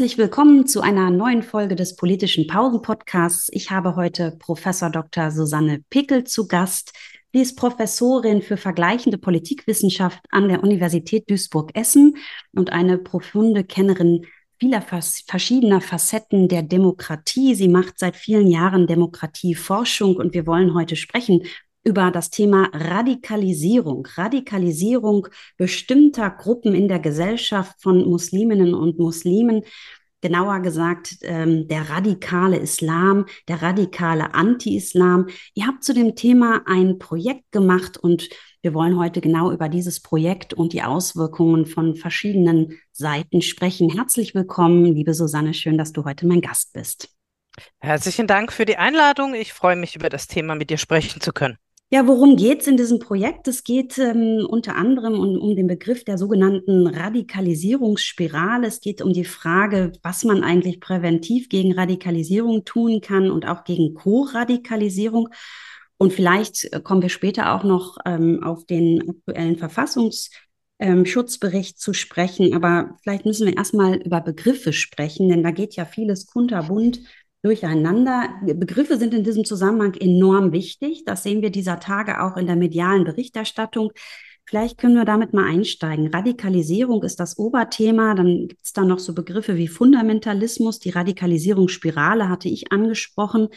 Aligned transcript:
Herzlich 0.00 0.16
willkommen 0.16 0.66
zu 0.66 0.80
einer 0.80 1.10
neuen 1.10 1.42
Folge 1.42 1.76
des 1.76 1.94
politischen 1.94 2.46
Pausen-Podcasts. 2.46 3.50
Ich 3.52 3.70
habe 3.70 3.96
heute 3.96 4.34
Professor 4.38 4.88
Dr. 4.88 5.30
Susanne 5.30 5.84
Pickel 5.90 6.24
zu 6.24 6.48
Gast. 6.48 6.94
Sie 7.34 7.40
ist 7.40 7.58
Professorin 7.58 8.40
für 8.40 8.56
vergleichende 8.56 9.18
Politikwissenschaft 9.18 10.20
an 10.30 10.48
der 10.48 10.62
Universität 10.62 11.28
Duisburg-Essen 11.28 12.16
und 12.52 12.72
eine 12.72 12.96
profunde 12.96 13.62
Kennerin 13.62 14.24
vieler 14.58 14.80
verschiedener 14.80 15.82
Facetten 15.82 16.48
der 16.48 16.62
Demokratie. 16.62 17.54
Sie 17.54 17.68
macht 17.68 17.98
seit 17.98 18.16
vielen 18.16 18.46
Jahren 18.46 18.86
Demokratieforschung 18.86 20.16
und 20.16 20.32
wir 20.32 20.46
wollen 20.46 20.72
heute 20.72 20.96
sprechen 20.96 21.42
über 21.84 22.10
das 22.10 22.30
Thema 22.30 22.68
Radikalisierung, 22.72 24.06
Radikalisierung 24.14 25.28
bestimmter 25.56 26.30
Gruppen 26.30 26.74
in 26.74 26.88
der 26.88 26.98
Gesellschaft 26.98 27.80
von 27.80 28.06
Musliminnen 28.08 28.74
und 28.74 28.98
Muslimen. 28.98 29.62
Genauer 30.20 30.60
gesagt, 30.60 31.16
ähm, 31.22 31.66
der 31.68 31.88
radikale 31.88 32.58
Islam, 32.58 33.26
der 33.48 33.62
radikale 33.62 34.34
Anti-Islam. 34.34 35.28
Ihr 35.54 35.66
habt 35.66 35.82
zu 35.82 35.94
dem 35.94 36.14
Thema 36.14 36.62
ein 36.66 36.98
Projekt 36.98 37.50
gemacht 37.52 37.96
und 37.96 38.28
wir 38.62 38.74
wollen 38.74 38.98
heute 38.98 39.22
genau 39.22 39.50
über 39.50 39.70
dieses 39.70 40.00
Projekt 40.00 40.52
und 40.52 40.74
die 40.74 40.82
Auswirkungen 40.82 41.64
von 41.64 41.96
verschiedenen 41.96 42.78
Seiten 42.92 43.40
sprechen. 43.40 43.88
Herzlich 43.88 44.34
willkommen, 44.34 44.84
liebe 44.84 45.14
Susanne, 45.14 45.54
schön, 45.54 45.78
dass 45.78 45.92
du 45.92 46.04
heute 46.04 46.26
mein 46.26 46.42
Gast 46.42 46.74
bist. 46.74 47.08
Herzlichen 47.78 48.26
Dank 48.26 48.52
für 48.52 48.66
die 48.66 48.76
Einladung. 48.76 49.34
Ich 49.34 49.52
freue 49.54 49.76
mich, 49.76 49.96
über 49.96 50.10
das 50.10 50.26
Thema 50.26 50.54
mit 50.54 50.70
dir 50.70 50.78
sprechen 50.78 51.20
zu 51.20 51.32
können. 51.32 51.56
Ja, 51.92 52.06
worum 52.06 52.36
geht 52.36 52.60
es 52.60 52.68
in 52.68 52.76
diesem 52.76 53.00
Projekt? 53.00 53.48
Es 53.48 53.64
geht 53.64 53.98
ähm, 53.98 54.46
unter 54.48 54.76
anderem 54.76 55.14
um, 55.14 55.36
um, 55.36 55.56
den 55.56 55.66
Begriff 55.66 56.04
der 56.04 56.18
sogenannten 56.18 56.86
Radikalisierungsspirale. 56.86 58.68
Es 58.68 58.80
geht 58.80 59.02
um 59.02 59.12
die 59.12 59.24
Frage, 59.24 59.90
was 60.04 60.22
man 60.22 60.44
eigentlich 60.44 60.78
präventiv 60.78 61.48
gegen 61.48 61.72
Radikalisierung 61.72 62.64
tun 62.64 63.00
kann 63.00 63.28
und 63.28 63.44
auch 63.44 63.64
gegen 63.64 63.94
Co-Radikalisierung. 63.94 65.30
Und 65.98 66.12
vielleicht 66.12 66.72
äh, 66.72 66.80
kommen 66.80 67.02
wir 67.02 67.08
später 67.08 67.54
auch 67.54 67.64
noch 67.64 67.96
ähm, 68.06 68.40
auf 68.44 68.66
den 68.66 69.10
aktuellen 69.10 69.56
Verfassungsschutzbericht 69.56 71.74
ähm, 71.74 71.80
zu 71.80 71.92
sprechen. 71.92 72.54
Aber 72.54 72.98
vielleicht 73.02 73.26
müssen 73.26 73.48
wir 73.48 73.56
erstmal 73.56 73.96
über 73.96 74.20
Begriffe 74.20 74.72
sprechen, 74.72 75.28
denn 75.28 75.42
da 75.42 75.50
geht 75.50 75.74
ja 75.74 75.86
vieles 75.86 76.26
kunterbunt 76.26 77.00
durcheinander. 77.42 78.28
Begriffe 78.42 78.96
sind 78.98 79.14
in 79.14 79.24
diesem 79.24 79.44
Zusammenhang 79.44 79.94
enorm 79.94 80.52
wichtig. 80.52 81.04
Das 81.04 81.22
sehen 81.22 81.42
wir 81.42 81.50
dieser 81.50 81.80
Tage 81.80 82.22
auch 82.22 82.36
in 82.36 82.46
der 82.46 82.56
medialen 82.56 83.04
Berichterstattung. 83.04 83.92
Vielleicht 84.44 84.78
können 84.78 84.96
wir 84.96 85.04
damit 85.04 85.32
mal 85.32 85.48
einsteigen. 85.48 86.08
Radikalisierung 86.08 87.04
ist 87.04 87.20
das 87.20 87.38
Oberthema. 87.38 88.14
Dann 88.14 88.48
gibt 88.48 88.64
es 88.64 88.72
da 88.72 88.84
noch 88.84 88.98
so 88.98 89.14
Begriffe 89.14 89.56
wie 89.56 89.68
Fundamentalismus. 89.68 90.80
Die 90.80 90.90
Radikalisierungsspirale 90.90 92.28
hatte 92.28 92.48
ich 92.48 92.72
angesprochen, 92.72 93.48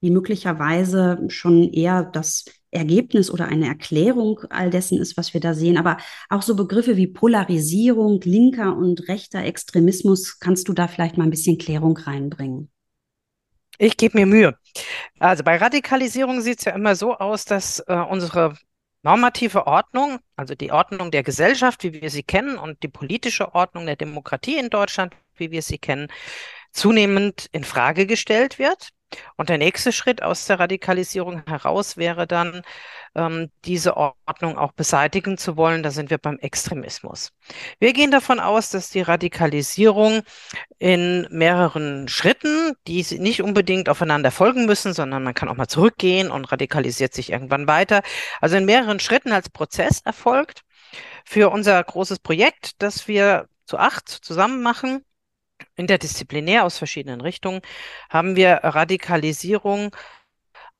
die 0.00 0.12
möglicherweise 0.12 1.18
schon 1.26 1.72
eher 1.72 2.04
das 2.04 2.44
Ergebnis 2.70 3.30
oder 3.30 3.46
eine 3.46 3.66
Erklärung 3.66 4.40
all 4.50 4.70
dessen 4.70 4.98
ist, 4.98 5.16
was 5.16 5.34
wir 5.34 5.40
da 5.40 5.54
sehen. 5.54 5.76
Aber 5.76 5.96
auch 6.28 6.42
so 6.42 6.54
Begriffe 6.54 6.96
wie 6.96 7.08
Polarisierung, 7.08 8.20
linker 8.22 8.76
und 8.76 9.08
rechter 9.08 9.42
Extremismus, 9.42 10.38
kannst 10.38 10.68
du 10.68 10.72
da 10.72 10.86
vielleicht 10.86 11.18
mal 11.18 11.24
ein 11.24 11.30
bisschen 11.30 11.58
Klärung 11.58 11.96
reinbringen? 11.96 12.70
Ich 13.78 13.96
gebe 13.96 14.18
mir 14.18 14.26
Mühe. 14.26 14.58
Also 15.20 15.44
bei 15.44 15.56
Radikalisierung 15.56 16.40
sieht 16.40 16.58
es 16.58 16.64
ja 16.64 16.72
immer 16.72 16.96
so 16.96 17.16
aus, 17.16 17.44
dass 17.44 17.78
äh, 17.86 17.94
unsere 17.94 18.56
normative 19.02 19.66
Ordnung, 19.66 20.18
also 20.36 20.54
die 20.56 20.72
Ordnung 20.72 21.12
der 21.12 21.22
Gesellschaft, 21.22 21.84
wie 21.84 21.92
wir 21.92 22.10
sie 22.10 22.24
kennen, 22.24 22.58
und 22.58 22.82
die 22.82 22.88
politische 22.88 23.54
Ordnung 23.54 23.86
der 23.86 23.96
Demokratie 23.96 24.58
in 24.58 24.70
Deutschland, 24.70 25.14
wie 25.36 25.52
wir 25.52 25.62
sie 25.62 25.78
kennen, 25.78 26.08
zunehmend 26.72 27.48
in 27.52 27.62
Frage 27.64 28.06
gestellt 28.06 28.58
wird. 28.58 28.90
Und 29.36 29.48
der 29.48 29.58
nächste 29.58 29.92
Schritt 29.92 30.22
aus 30.22 30.46
der 30.46 30.60
Radikalisierung 30.60 31.42
heraus 31.46 31.96
wäre 31.96 32.26
dann, 32.26 32.62
ähm, 33.14 33.50
diese 33.64 33.96
Ordnung 33.96 34.58
auch 34.58 34.72
beseitigen 34.72 35.38
zu 35.38 35.56
wollen. 35.56 35.82
Da 35.82 35.90
sind 35.90 36.10
wir 36.10 36.18
beim 36.18 36.38
Extremismus. 36.38 37.30
Wir 37.78 37.92
gehen 37.92 38.10
davon 38.10 38.40
aus, 38.40 38.70
dass 38.70 38.90
die 38.90 39.00
Radikalisierung 39.00 40.22
in 40.78 41.26
mehreren 41.30 42.08
Schritten, 42.08 42.74
die 42.86 43.04
nicht 43.18 43.42
unbedingt 43.42 43.88
aufeinander 43.88 44.30
folgen 44.30 44.66
müssen, 44.66 44.92
sondern 44.92 45.22
man 45.22 45.34
kann 45.34 45.48
auch 45.48 45.56
mal 45.56 45.68
zurückgehen 45.68 46.30
und 46.30 46.50
radikalisiert 46.52 47.14
sich 47.14 47.32
irgendwann 47.32 47.66
weiter. 47.66 48.02
Also 48.40 48.56
in 48.56 48.64
mehreren 48.64 49.00
Schritten 49.00 49.32
als 49.32 49.50
Prozess 49.50 50.00
erfolgt. 50.04 50.62
Für 51.24 51.50
unser 51.50 51.82
großes 51.82 52.20
Projekt, 52.20 52.82
das 52.82 53.08
wir 53.08 53.48
zu 53.66 53.78
acht 53.78 54.08
zusammen 54.08 54.62
machen, 54.62 55.04
interdisziplinär 55.78 56.64
aus 56.64 56.78
verschiedenen 56.78 57.20
Richtungen, 57.20 57.60
haben 58.10 58.36
wir 58.36 58.60
Radikalisierung 58.62 59.94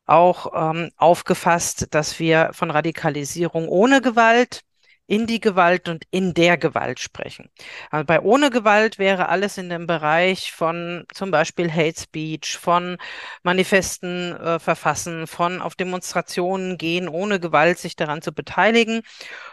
auch 0.06 0.52
ähm, 0.54 0.90
aufgefasst, 0.96 1.88
dass 1.90 2.18
wir 2.18 2.50
von 2.52 2.70
Radikalisierung 2.70 3.68
ohne 3.68 4.00
Gewalt 4.00 4.62
in 5.08 5.26
die 5.26 5.40
Gewalt 5.40 5.88
und 5.88 6.04
in 6.10 6.34
der 6.34 6.58
Gewalt 6.58 7.00
sprechen. 7.00 7.50
Also 7.90 8.04
bei 8.04 8.20
ohne 8.20 8.50
Gewalt 8.50 8.98
wäre 8.98 9.30
alles 9.30 9.56
in 9.58 9.70
dem 9.70 9.86
Bereich 9.86 10.52
von 10.52 11.06
zum 11.14 11.30
Beispiel 11.30 11.72
Hate 11.72 11.98
Speech, 11.98 12.58
von 12.58 12.98
Manifesten 13.42 14.36
äh, 14.36 14.58
verfassen, 14.58 15.26
von 15.26 15.62
auf 15.62 15.74
Demonstrationen 15.74 16.76
gehen, 16.76 17.08
ohne 17.08 17.40
Gewalt 17.40 17.78
sich 17.78 17.96
daran 17.96 18.20
zu 18.22 18.32
beteiligen. 18.32 19.00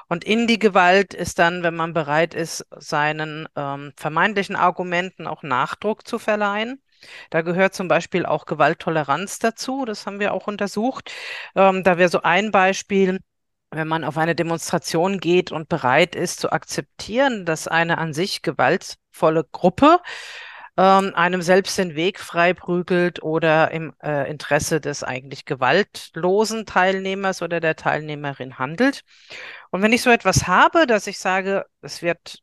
Und 0.10 0.26
in 0.26 0.46
die 0.48 0.60
Gewalt 0.60 1.14
ist 1.14 1.40
dann, 1.40 1.64
wenn 1.64 1.76
man 1.76 1.94
bereit 1.94 2.34
ist, 2.34 2.66
seinen 2.78 3.48
ähm, 3.56 3.94
vermeintlichen 3.96 4.58
Argumenten 4.58 5.26
auch 5.26 5.42
Nachdruck 5.42 6.06
zu 6.06 6.20
verleihen. 6.20 6.82
Da 7.30 7.42
gehört 7.42 7.74
zum 7.74 7.88
Beispiel 7.88 8.26
auch 8.26 8.46
Gewalttoleranz 8.46 9.40
dazu. 9.40 9.86
Das 9.86 10.06
haben 10.06 10.20
wir 10.20 10.34
auch 10.34 10.48
untersucht. 10.48 11.12
Ähm, 11.56 11.84
da 11.84 11.98
wäre 11.98 12.10
so 12.10 12.22
ein 12.24 12.52
Beispiel, 12.52 13.20
wenn 13.76 13.88
man 13.88 14.04
auf 14.04 14.18
eine 14.18 14.36
Demonstration 14.36 15.20
geht 15.20 15.52
und 15.52 15.70
bereit 15.70 16.16
ist 16.16 16.40
zu 16.40 16.52
akzeptieren, 16.52 17.46
dass 17.46 17.68
eine 17.68 17.98
an 17.98 18.14
sich 18.14 18.42
gewaltvolle 18.42 19.44
Gruppe 19.52 20.00
ähm, 20.78 21.14
einem 21.16 21.42
selbst 21.42 21.78
den 21.78 21.96
Weg 21.96 22.20
frei 22.20 22.54
prügelt 22.54 23.24
oder 23.24 23.72
im 23.72 23.94
äh, 24.04 24.30
Interesse 24.30 24.82
des 24.82 25.04
eigentlich 25.04 25.46
gewaltlosen 25.46 26.66
Teilnehmers 26.66 27.42
oder 27.42 27.60
der 27.60 27.76
Teilnehmerin 27.76 28.60
handelt. 28.60 29.04
Und 29.72 29.82
wenn 29.82 29.94
ich 29.94 30.02
so 30.02 30.10
etwas 30.10 30.48
habe, 30.48 30.88
dass 30.88 31.08
ich 31.08 31.20
sage, 31.20 31.66
es 31.82 32.02
wird 32.02 32.40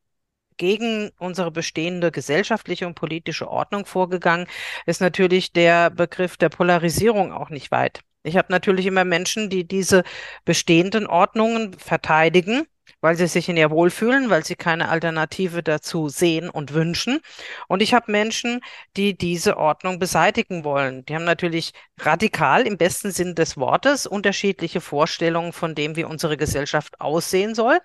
gegen 0.57 1.11
unsere 1.19 1.51
bestehende 1.51 2.11
gesellschaftliche 2.13 2.87
und 2.87 2.95
politische 2.95 3.49
Ordnung 3.49 3.87
vorgegangen, 3.87 4.47
ist 4.87 5.01
natürlich 5.01 5.53
der 5.53 5.91
Begriff 5.91 6.37
der 6.37 6.51
Polarisierung 6.51 7.33
auch 7.33 7.51
nicht 7.51 7.71
weit. 7.71 8.03
Ich 8.25 8.37
habe 8.37 8.53
natürlich 8.53 8.87
immer 8.87 9.05
Menschen, 9.05 9.51
die 9.51 9.67
diese 9.67 10.05
bestehenden 10.45 11.07
Ordnungen 11.07 11.75
verteidigen, 11.75 12.67
weil 13.01 13.17
sie 13.17 13.27
sich 13.27 13.49
in 13.49 13.57
ihr 13.57 13.71
wohlfühlen, 13.71 14.31
weil 14.31 14.45
sie 14.45 14.55
keine 14.55 14.89
Alternative 14.89 15.63
dazu 15.63 16.09
sehen 16.09 16.49
und 16.49 16.73
wünschen. 16.73 17.21
Und 17.69 17.83
ich 17.83 17.95
habe 17.95 18.13
Menschen, 18.13 18.61
die 18.97 19.17
diese 19.17 19.57
Ordnung 19.57 19.99
beseitigen 19.99 20.65
wollen. 20.65 21.05
Die 21.07 21.15
haben 21.15 21.25
natürlich 21.25 21.73
radikal 21.99 22.67
im 22.67 22.79
besten 22.79 23.11
Sinn 23.11 23.35
des 23.35 23.57
Wortes 23.57 24.07
unterschiedliche 24.07 24.81
Vorstellungen 24.81 25.53
von 25.53 25.75
dem, 25.75 25.97
wie 25.97 26.05
unsere 26.05 26.37
Gesellschaft 26.37 27.01
aussehen 27.01 27.55
soll. 27.57 27.81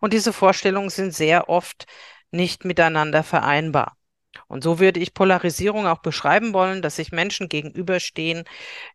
Und 0.00 0.12
diese 0.12 0.32
Vorstellungen 0.32 0.90
sind 0.90 1.14
sehr 1.14 1.48
oft 1.48 1.86
nicht 2.30 2.64
miteinander 2.64 3.24
vereinbar. 3.24 3.96
Und 4.48 4.62
so 4.64 4.78
würde 4.78 5.00
ich 5.00 5.14
Polarisierung 5.14 5.86
auch 5.86 5.98
beschreiben 5.98 6.52
wollen, 6.52 6.82
dass 6.82 6.96
sich 6.96 7.12
Menschen 7.12 7.48
gegenüberstehen, 7.48 8.44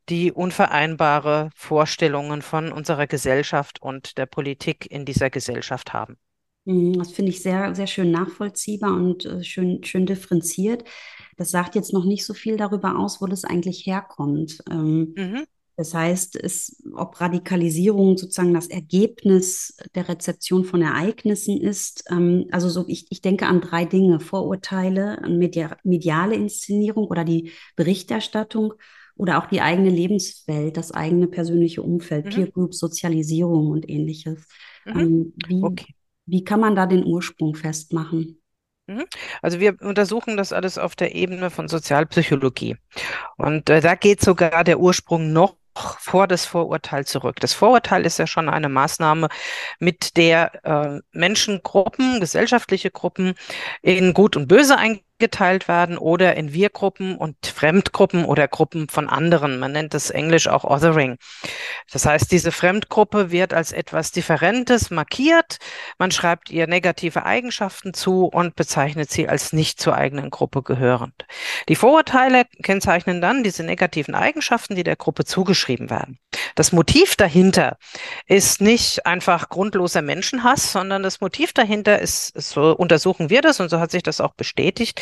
die 0.09 0.31
unvereinbare 0.31 1.49
Vorstellungen 1.55 2.41
von 2.41 2.71
unserer 2.71 3.07
Gesellschaft 3.07 3.81
und 3.81 4.17
der 4.17 4.25
Politik 4.25 4.89
in 4.89 5.05
dieser 5.05 5.29
Gesellschaft 5.29 5.93
haben. 5.93 6.17
Mhm, 6.65 6.97
das 6.97 7.11
finde 7.11 7.31
ich 7.31 7.41
sehr, 7.41 7.75
sehr 7.75 7.87
schön 7.87 8.11
nachvollziehbar 8.11 8.93
und 8.93 9.25
äh, 9.25 9.43
schön, 9.43 9.83
schön 9.83 10.05
differenziert. 10.05 10.83
Das 11.37 11.51
sagt 11.51 11.75
jetzt 11.75 11.93
noch 11.93 12.05
nicht 12.05 12.25
so 12.25 12.33
viel 12.33 12.57
darüber 12.57 12.97
aus, 12.97 13.21
wo 13.21 13.27
das 13.27 13.43
eigentlich 13.45 13.85
herkommt. 13.85 14.59
Ähm, 14.69 15.13
mhm. 15.15 15.45
Das 15.77 15.93
heißt, 15.93 16.37
es, 16.37 16.81
ob 16.95 17.19
Radikalisierung 17.19 18.17
sozusagen 18.17 18.53
das 18.53 18.67
Ergebnis 18.67 19.77
der 19.93 20.07
Rezeption 20.07 20.63
von 20.63 20.81
Ereignissen 20.81 21.59
ist. 21.59 22.05
Ähm, 22.09 22.47
also 22.51 22.69
so, 22.69 22.85
ich, 22.87 23.07
ich 23.09 23.21
denke 23.21 23.47
an 23.47 23.61
drei 23.61 23.85
Dinge: 23.85 24.19
Vorurteile, 24.19 25.21
media, 25.27 25.77
mediale 25.83 26.35
Inszenierung 26.35 27.07
oder 27.07 27.25
die 27.25 27.51
Berichterstattung 27.75 28.73
oder 29.15 29.37
auch 29.37 29.47
die 29.47 29.61
eigene 29.61 29.89
Lebenswelt, 29.89 30.77
das 30.77 30.91
eigene 30.91 31.27
persönliche 31.27 31.81
Umfeld, 31.81 32.25
mhm. 32.25 32.29
Peer 32.29 32.51
Group, 32.51 32.73
Sozialisierung 32.73 33.69
und 33.69 33.89
ähnliches. 33.89 34.47
Mhm. 34.85 34.99
Ähm, 34.99 35.33
wie, 35.47 35.63
okay. 35.63 35.93
wie 36.25 36.43
kann 36.43 36.59
man 36.61 36.75
da 36.75 36.85
den 36.85 37.05
Ursprung 37.05 37.55
festmachen? 37.55 38.41
Mhm. 38.87 39.05
Also 39.41 39.59
wir 39.59 39.75
untersuchen 39.81 40.37
das 40.37 40.53
alles 40.53 40.77
auf 40.77 40.95
der 40.95 41.15
Ebene 41.15 41.49
von 41.49 41.67
Sozialpsychologie. 41.67 42.77
Und 43.37 43.69
äh, 43.69 43.81
da 43.81 43.95
geht 43.95 44.21
sogar 44.21 44.63
der 44.63 44.79
Ursprung 44.79 45.33
noch 45.33 45.55
vor 45.75 46.27
das 46.27 46.45
Vorurteil 46.45 47.05
zurück. 47.05 47.39
Das 47.39 47.53
Vorurteil 47.53 48.05
ist 48.05 48.19
ja 48.19 48.27
schon 48.27 48.49
eine 48.49 48.69
Maßnahme, 48.69 49.29
mit 49.79 50.17
der 50.17 50.65
äh, 50.65 51.01
Menschengruppen, 51.11 52.19
gesellschaftliche 52.19 52.91
Gruppen 52.91 53.35
in 53.81 54.13
Gut 54.13 54.37
und 54.37 54.47
Böse 54.47 54.77
eingeteilt 54.77 55.05
geteilt 55.17 55.67
werden 55.67 55.97
oder 55.97 56.35
in 56.35 56.51
Wir-Gruppen 56.53 57.17
und 57.17 57.45
Fremdgruppen 57.45 58.25
oder 58.25 58.47
Gruppen 58.47 58.89
von 58.89 59.09
anderen. 59.09 59.59
Man 59.59 59.71
nennt 59.71 59.93
das 59.93 60.09
Englisch 60.09 60.47
auch 60.47 60.63
Othering. 60.63 61.17
Das 61.91 62.05
heißt, 62.05 62.31
diese 62.31 62.51
Fremdgruppe 62.51 63.31
wird 63.31 63.53
als 63.53 63.71
etwas 63.71 64.11
Differentes 64.11 64.89
markiert. 64.89 65.57
Man 65.97 66.11
schreibt 66.11 66.49
ihr 66.49 66.67
negative 66.67 67.25
Eigenschaften 67.25 67.93
zu 67.93 68.25
und 68.25 68.55
bezeichnet 68.55 69.09
sie 69.09 69.29
als 69.29 69.53
nicht 69.53 69.79
zur 69.79 69.95
eigenen 69.95 70.29
Gruppe 70.29 70.63
gehörend. 70.63 71.25
Die 71.69 71.75
Vorurteile 71.75 72.43
kennzeichnen 72.61 73.21
dann 73.21 73.43
diese 73.43 73.63
negativen 73.63 74.15
Eigenschaften, 74.15 74.75
die 74.75 74.83
der 74.83 74.95
Gruppe 74.95 75.23
zugeschrieben 75.23 75.89
werden. 75.89 76.19
Das 76.55 76.71
Motiv 76.71 77.15
dahinter 77.15 77.77
ist 78.27 78.61
nicht 78.61 79.05
einfach 79.05 79.49
grundloser 79.49 80.01
Menschenhass, 80.01 80.71
sondern 80.71 81.03
das 81.03 81.21
Motiv 81.21 81.53
dahinter 81.53 81.99
ist, 81.99 82.33
so 82.39 82.75
untersuchen 82.75 83.29
wir 83.29 83.41
das 83.41 83.59
und 83.59 83.69
so 83.69 83.79
hat 83.79 83.91
sich 83.91 84.03
das 84.03 84.21
auch 84.21 84.33
bestätigt, 84.33 85.01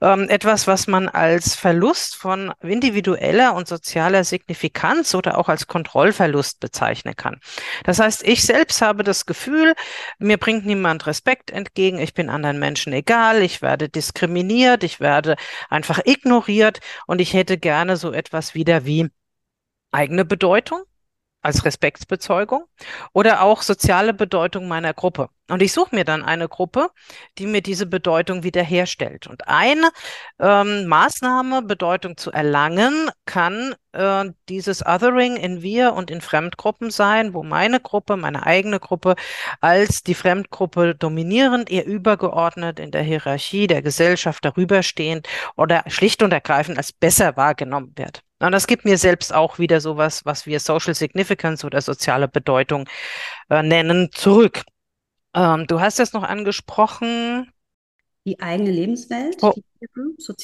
ähm, 0.00 0.28
etwas, 0.28 0.66
was 0.66 0.86
man 0.86 1.08
als 1.08 1.54
Verlust 1.54 2.16
von 2.16 2.52
individueller 2.60 3.54
und 3.54 3.68
sozialer 3.68 4.24
Signifikanz 4.24 5.14
oder 5.14 5.38
auch 5.38 5.48
als 5.48 5.66
Kontrollverlust 5.66 6.60
bezeichnen 6.60 7.16
kann. 7.16 7.40
Das 7.84 7.98
heißt, 7.98 8.26
ich 8.26 8.42
selbst 8.42 8.82
habe 8.82 9.04
das 9.04 9.26
Gefühl, 9.26 9.74
mir 10.18 10.38
bringt 10.38 10.66
niemand 10.66 11.06
Respekt 11.06 11.50
entgegen, 11.50 11.98
ich 11.98 12.14
bin 12.14 12.30
anderen 12.30 12.58
Menschen 12.58 12.92
egal, 12.92 13.42
ich 13.42 13.62
werde 13.62 13.88
diskriminiert, 13.88 14.84
ich 14.84 15.00
werde 15.00 15.36
einfach 15.68 16.00
ignoriert 16.04 16.80
und 17.06 17.20
ich 17.20 17.32
hätte 17.32 17.58
gerne 17.58 17.96
so 17.96 18.12
etwas 18.12 18.54
wieder 18.54 18.84
wie 18.84 19.08
eigene 19.90 20.24
Bedeutung 20.24 20.82
als 21.40 21.64
Respektsbezeugung 21.64 22.66
oder 23.12 23.42
auch 23.42 23.62
soziale 23.62 24.12
Bedeutung 24.12 24.68
meiner 24.68 24.94
Gruppe. 24.94 25.30
Und 25.48 25.62
ich 25.62 25.72
suche 25.72 25.94
mir 25.94 26.04
dann 26.04 26.22
eine 26.22 26.48
Gruppe, 26.48 26.90
die 27.38 27.46
mir 27.46 27.62
diese 27.62 27.86
Bedeutung 27.86 28.42
wiederherstellt. 28.42 29.26
Und 29.26 29.48
eine 29.48 29.90
ähm, 30.38 30.86
Maßnahme, 30.86 31.62
Bedeutung 31.62 32.18
zu 32.18 32.30
erlangen, 32.30 33.10
kann 33.24 33.74
äh, 33.92 34.26
dieses 34.50 34.84
Othering 34.84 35.36
in 35.36 35.62
Wir 35.62 35.94
und 35.94 36.10
in 36.10 36.20
Fremdgruppen 36.20 36.90
sein, 36.90 37.32
wo 37.32 37.42
meine 37.42 37.80
Gruppe, 37.80 38.16
meine 38.16 38.44
eigene 38.44 38.78
Gruppe 38.78 39.14
als 39.60 40.02
die 40.02 40.14
Fremdgruppe 40.14 40.94
dominierend, 40.94 41.70
ihr 41.70 41.84
übergeordnet 41.84 42.78
in 42.78 42.90
der 42.90 43.02
Hierarchie 43.02 43.66
der 43.66 43.80
Gesellschaft 43.80 44.44
darüberstehend 44.44 45.28
oder 45.56 45.82
schlicht 45.86 46.22
und 46.22 46.32
ergreifend 46.32 46.76
als 46.76 46.92
besser 46.92 47.36
wahrgenommen 47.36 47.92
wird. 47.96 48.22
Und 48.40 48.52
das 48.52 48.66
gibt 48.66 48.84
mir 48.84 48.98
selbst 48.98 49.34
auch 49.34 49.58
wieder 49.58 49.80
sowas, 49.80 50.24
was 50.24 50.46
wir 50.46 50.60
Social 50.60 50.94
Significance 50.94 51.64
oder 51.64 51.80
soziale 51.80 52.28
Bedeutung 52.28 52.88
äh, 53.50 53.62
nennen, 53.62 54.10
zurück. 54.12 54.62
Ähm, 55.38 55.68
du 55.68 55.80
hast 55.80 56.00
es 56.00 56.12
noch 56.12 56.24
angesprochen. 56.24 57.52
Die 58.26 58.40
eigene 58.40 58.72
Lebenswelt? 58.72 59.38
Oh, 59.40 59.52
die 59.77 59.77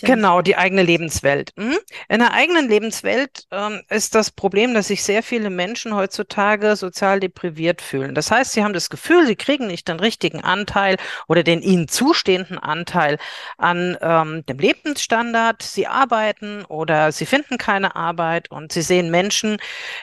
Genau, 0.03 0.43
die 0.43 0.57
eigene 0.57 0.83
Lebenswelt. 0.83 1.53
Mhm. 1.57 1.77
In 2.09 2.21
der 2.21 2.33
eigenen 2.33 2.69
Lebenswelt 2.69 3.47
ähm, 3.51 3.83
ist 3.89 4.15
das 4.15 4.31
Problem, 4.31 4.75
dass 4.75 4.89
sich 4.89 5.03
sehr 5.03 5.23
viele 5.23 5.51
Menschen 5.51 5.95
heutzutage 5.95 6.77
sozial 6.77 7.21
depriviert 7.21 7.83
fühlen. 7.83 8.15
Das 8.15 8.31
heißt, 8.31 8.53
sie 8.53 8.63
haben 8.63 8.75
das 8.75 8.91
Gefühl, 8.91 9.27
sie 9.27 9.37
kriegen 9.37 9.67
nicht 9.67 9.89
den 9.89 9.99
richtigen 9.99 10.41
Anteil 10.41 10.97
oder 11.27 11.43
den 11.43 11.63
ihnen 11.63 11.89
zustehenden 11.89 12.59
Anteil 12.59 13.19
an 13.59 13.97
ähm, 14.01 14.47
dem 14.47 14.59
Lebensstandard. 14.59 15.63
Sie 15.63 15.87
arbeiten 15.87 16.65
oder 16.67 17.11
sie 17.11 17.27
finden 17.27 17.59
keine 17.59 17.97
Arbeit 17.97 18.51
und 18.51 18.73
sie 18.73 18.83
sehen 18.83 19.11
Menschen, 19.11 19.59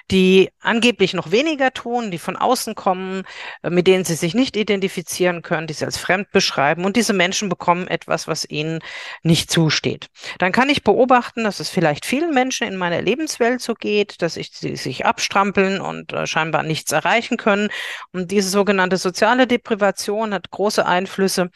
die 0.10 0.50
angeblich 0.60 1.14
noch 1.14 1.32
weniger 1.32 1.72
tun, 1.72 2.12
die 2.12 2.20
von 2.20 2.36
außen 2.36 2.76
kommen, 2.76 3.24
äh, 3.64 3.70
mit 3.70 3.88
denen 3.88 4.04
sie 4.04 4.16
sich 4.16 4.34
nicht 4.34 4.58
identifizieren 4.58 5.42
können, 5.42 5.68
die 5.68 5.74
sie 5.74 5.86
als 5.86 5.98
fremd 5.98 6.32
beschreiben. 6.32 6.84
Und 6.86 6.98
diese 6.98 7.14
Menschen 7.14 7.48
bekommen 7.48 7.88
etwas, 7.88 8.28
was 8.28 8.50
ihnen 8.50 8.80
nicht 9.24 9.52
zusteht. 9.52 10.08
Dann 10.40 10.52
kann 10.52 10.70
ich 10.70 10.84
beobachten, 10.84 11.44
dass 11.44 11.60
es 11.60 11.70
vielleicht 11.70 12.06
vielen 12.06 12.34
Menschen 12.34 12.68
in 12.68 12.78
meiner 12.78 13.02
Lebenswelt 13.02 13.62
so 13.62 13.74
geht, 13.74 14.22
dass 14.22 14.38
ich, 14.38 14.52
sie 14.52 14.76
sich 14.76 15.06
abstrampeln 15.06 15.80
und 15.80 16.14
äh, 16.14 16.26
scheinbar 16.26 16.64
nichts 16.64 16.92
erreichen 16.92 17.38
können. 17.38 17.70
Und 18.12 18.32
diese 18.32 18.50
sogenannte 18.50 18.98
soziale 18.98 19.48
Deprivation 19.48 20.34
hat 20.34 20.52
große 20.52 20.86
Einflüsse 20.86 21.50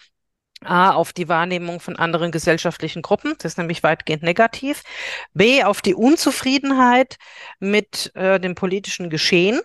A, 0.63 0.91
auf 0.91 1.13
die 1.13 1.27
Wahrnehmung 1.27 1.79
von 1.79 1.95
anderen 1.95 2.31
gesellschaftlichen 2.31 3.01
Gruppen, 3.01 3.35
das 3.37 3.53
ist 3.53 3.57
nämlich 3.57 3.83
weitgehend 3.83 4.23
negativ. 4.23 4.83
B, 5.33 5.63
auf 5.63 5.81
die 5.81 5.93
Unzufriedenheit 5.93 7.17
mit 7.59 8.11
äh, 8.15 8.39
dem 8.39 8.55
politischen 8.55 9.09
Geschehen. 9.09 9.61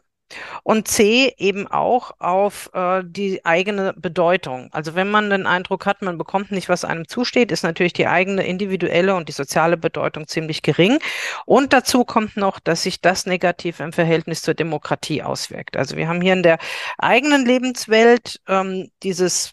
Und 0.62 0.88
C 0.88 1.35
eben 1.38 1.67
auch 1.67 2.12
auf 2.19 2.71
äh, 2.73 3.03
die 3.05 3.44
eigene 3.44 3.93
Bedeutung. 3.94 4.69
Also 4.73 4.94
wenn 4.94 5.11
man 5.11 5.31
den 5.31 5.47
Eindruck 5.47 5.87
hat, 5.87 6.03
man 6.03 6.19
bekommt 6.19 6.53
nicht, 6.53 6.69
was 6.69 6.85
einem 6.85 7.09
zusteht, 7.09 7.50
ist 7.53 7.62
natürlich 7.62 7.93
die 7.93 8.06
eigene 8.06 8.47
individuelle 8.47 9.15
und 9.15 9.29
die 9.29 9.32
soziale 9.32 9.77
Bedeutung 9.77 10.27
ziemlich 10.29 10.62
gering. 10.62 10.99
Und 11.47 11.73
dazu 11.73 12.05
kommt 12.05 12.37
noch, 12.37 12.61
dass 12.61 12.82
sich 12.82 13.00
das 13.00 13.27
negativ 13.27 13.81
im 13.81 13.93
Verhältnis 13.93 14.43
zur 14.43 14.55
Demokratie 14.55 15.23
auswirkt. 15.23 15.77
Also 15.77 15.97
wir 15.97 16.09
haben 16.09 16.21
hier 16.21 16.35
in 16.35 16.43
der 16.43 16.59
eigenen 16.99 17.44
Lebenswelt 17.44 18.41
ähm, 18.49 18.91
dieses, 19.03 19.53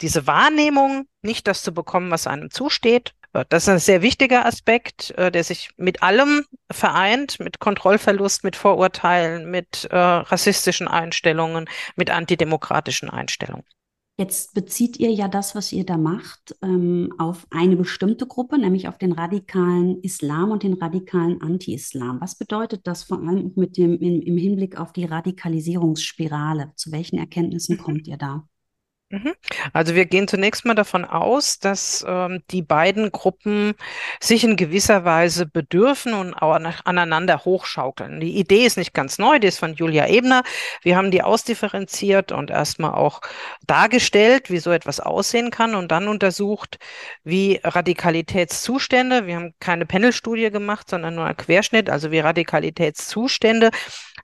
diese 0.00 0.26
Wahrnehmung, 0.26 1.06
nicht 1.22 1.46
das 1.46 1.62
zu 1.62 1.72
bekommen, 1.72 2.10
was 2.10 2.26
einem 2.26 2.50
zusteht, 2.50 3.14
das 3.32 3.64
ist 3.64 3.68
ein 3.68 3.78
sehr 3.78 4.02
wichtiger 4.02 4.44
Aspekt, 4.44 5.10
äh, 5.12 5.30
der 5.30 5.44
sich 5.44 5.70
mit 5.76 6.02
allem 6.02 6.44
vereint, 6.70 7.40
mit 7.40 7.58
Kontrollverlust, 7.60 8.44
mit 8.44 8.56
Vorurteilen, 8.56 9.50
mit 9.50 9.86
äh, 9.90 9.96
rassistischen 9.96 10.88
Einstellungen, 10.88 11.66
mit 11.96 12.10
antidemokratischen 12.10 13.08
Einstellungen. 13.08 13.64
Jetzt 14.18 14.52
bezieht 14.52 14.98
ihr 14.98 15.10
ja 15.10 15.26
das, 15.26 15.54
was 15.54 15.72
ihr 15.72 15.86
da 15.86 15.96
macht, 15.96 16.54
ähm, 16.62 17.14
auf 17.16 17.46
eine 17.50 17.76
bestimmte 17.76 18.26
Gruppe, 18.26 18.58
nämlich 18.58 18.86
auf 18.86 18.98
den 18.98 19.12
radikalen 19.12 20.00
Islam 20.02 20.50
und 20.50 20.62
den 20.62 20.74
radikalen 20.74 21.40
Anti-Islam. 21.40 22.20
Was 22.20 22.36
bedeutet 22.36 22.86
das 22.86 23.04
vor 23.04 23.18
allem 23.18 23.52
mit 23.56 23.78
dem, 23.78 23.98
im, 23.98 24.36
Hinblick 24.36 24.78
auf 24.78 24.92
die 24.92 25.06
Radikalisierungsspirale? 25.06 26.72
Zu 26.76 26.92
welchen 26.92 27.18
Erkenntnissen 27.18 27.78
kommt 27.78 28.06
ihr 28.06 28.18
da? 28.18 28.46
Mhm. 29.12 29.34
Also 29.74 29.94
wir 29.94 30.06
gehen 30.06 30.26
zunächst 30.26 30.64
mal 30.64 30.74
davon 30.74 31.04
aus, 31.04 31.58
dass 31.58 32.02
ähm, 32.08 32.42
die 32.50 32.62
beiden 32.62 33.12
Gruppen 33.12 33.74
sich 34.20 34.42
in 34.42 34.56
gewisser 34.56 35.04
Weise 35.04 35.44
bedürfen 35.44 36.14
und 36.14 36.32
auch 36.32 36.54
aneinander 36.54 37.44
hochschaukeln. 37.44 38.20
Die 38.20 38.38
Idee 38.38 38.64
ist 38.64 38.78
nicht 38.78 38.94
ganz 38.94 39.18
neu, 39.18 39.38
die 39.38 39.48
ist 39.48 39.58
von 39.58 39.74
Julia 39.74 40.08
Ebner. 40.08 40.44
Wir 40.80 40.96
haben 40.96 41.10
die 41.10 41.22
ausdifferenziert 41.22 42.32
und 42.32 42.50
erstmal 42.50 42.94
auch 42.94 43.20
dargestellt, 43.66 44.50
wie 44.50 44.60
so 44.60 44.70
etwas 44.70 44.98
aussehen 44.98 45.50
kann 45.50 45.74
und 45.74 45.92
dann 45.92 46.08
untersucht, 46.08 46.78
wie 47.22 47.60
Radikalitätszustände, 47.62 49.26
wir 49.26 49.36
haben 49.36 49.54
keine 49.60 49.84
Panelstudie 49.84 50.50
gemacht, 50.50 50.88
sondern 50.88 51.16
nur 51.16 51.26
ein 51.26 51.36
Querschnitt, 51.36 51.90
also 51.90 52.12
wie 52.12 52.20
Radikalitätszustände 52.20 53.72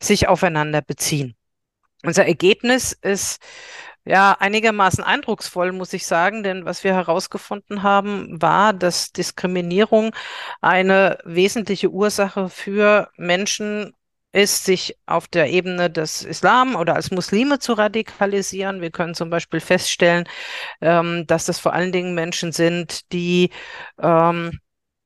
sich 0.01 0.29
aufeinander 0.29 0.81
beziehen. 0.81 1.35
Unser 2.05 2.27
Ergebnis 2.27 2.93
ist 2.93 3.43
ja, 4.09 4.35
einigermaßen 4.39 5.05
eindrucksvoll, 5.05 5.73
muss 5.73 5.93
ich 5.93 6.07
sagen, 6.07 6.43
denn 6.43 6.65
was 6.65 6.83
wir 6.83 6.95
herausgefunden 6.95 7.83
haben, 7.83 8.41
war, 8.41 8.73
dass 8.73 9.13
Diskriminierung 9.13 10.15
eine 10.63 11.19
wesentliche 11.25 11.91
Ursache 11.91 12.49
für 12.49 13.11
Menschen 13.19 13.95
ist, 14.33 14.65
sich 14.65 14.97
auf 15.05 15.29
der 15.29 15.51
Ebene 15.51 15.91
des 15.91 16.23
Islam 16.23 16.75
oder 16.75 16.95
als 16.95 17.11
Muslime 17.11 17.59
zu 17.59 17.75
radikalisieren. 17.75 18.81
Wir 18.81 18.91
können 18.91 19.15
zum 19.15 19.29
Beispiel 19.29 19.61
feststellen, 19.61 20.27
ähm, 20.81 21.27
dass 21.27 21.45
das 21.45 21.59
vor 21.59 21.75
allen 21.75 21.93
Dingen 21.93 22.15
Menschen 22.15 22.53
sind, 22.53 23.13
die 23.13 23.51
ähm, 24.01 24.59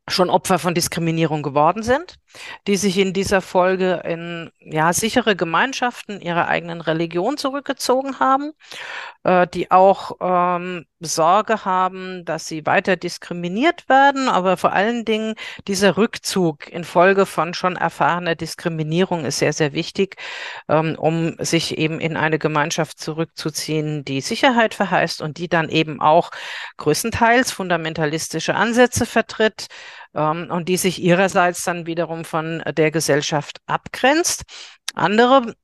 schon 0.09 0.30
Opfer 0.30 0.61
von 0.61 0.75
Diskriminierung 0.75 1.42
geworden 1.42 1.82
sind, 1.82 2.18
die 2.66 2.76
sich 2.76 2.98
in 2.98 3.12
dieser 3.12 3.40
Folge 3.40 4.02
in 4.04 4.50
ja, 4.60 4.92
sichere 4.92 5.36
Gemeinschaften 5.36 6.20
ihrer 6.20 6.48
eigenen 6.48 6.80
Religion 6.80 7.36
zurückgezogen 7.36 8.18
haben, 8.18 8.52
äh, 9.24 9.46
die 9.46 9.70
auch 9.70 10.12
ähm, 10.20 10.86
Sorge 11.00 11.64
haben, 11.64 12.24
dass 12.24 12.46
sie 12.46 12.64
weiter 12.66 12.96
diskriminiert 12.96 13.88
werden, 13.88 14.28
aber 14.28 14.56
vor 14.56 14.72
allen 14.72 15.04
Dingen 15.04 15.34
dieser 15.66 15.96
Rückzug 15.96 16.68
infolge 16.68 17.26
von 17.26 17.54
schon 17.54 17.76
erfahrener 17.76 18.34
Diskriminierung 18.34 19.24
ist 19.24 19.38
sehr, 19.38 19.52
sehr 19.52 19.72
wichtig, 19.72 20.16
ähm, 20.68 20.96
um 20.98 21.36
sich 21.38 21.78
eben 21.78 22.00
in 22.00 22.16
eine 22.16 22.38
Gemeinschaft 22.38 22.98
zurückzuziehen, 23.00 24.04
die 24.04 24.20
Sicherheit 24.20 24.74
verheißt 24.74 25.22
und 25.22 25.38
die 25.38 25.48
dann 25.48 25.68
eben 25.68 26.00
auch 26.00 26.30
größtenteils 26.76 27.52
fundamentalistische 27.52 28.54
Ansätze 28.54 29.06
vertritt 29.06 29.66
ähm, 30.14 30.49
und 30.50 30.69
die 30.69 30.76
sich 30.76 31.02
ihrerseits 31.02 31.64
dann 31.64 31.87
wiederum 31.87 32.25
von 32.25 32.62
der 32.76 32.90
Gesellschaft 32.90 33.61
abgrenzt. 33.66 34.45
Andere 34.95 35.54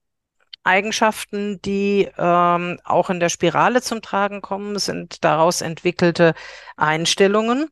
Eigenschaften, 0.69 1.63
die 1.63 2.09
ähm, 2.19 2.79
auch 2.85 3.09
in 3.09 3.21
der 3.21 3.31
Spirale 3.31 3.81
zum 3.81 4.03
Tragen 4.03 4.43
kommen, 4.43 4.79
sind 4.79 5.25
daraus 5.25 5.63
entwickelte 5.63 6.35
Einstellungen 6.77 7.69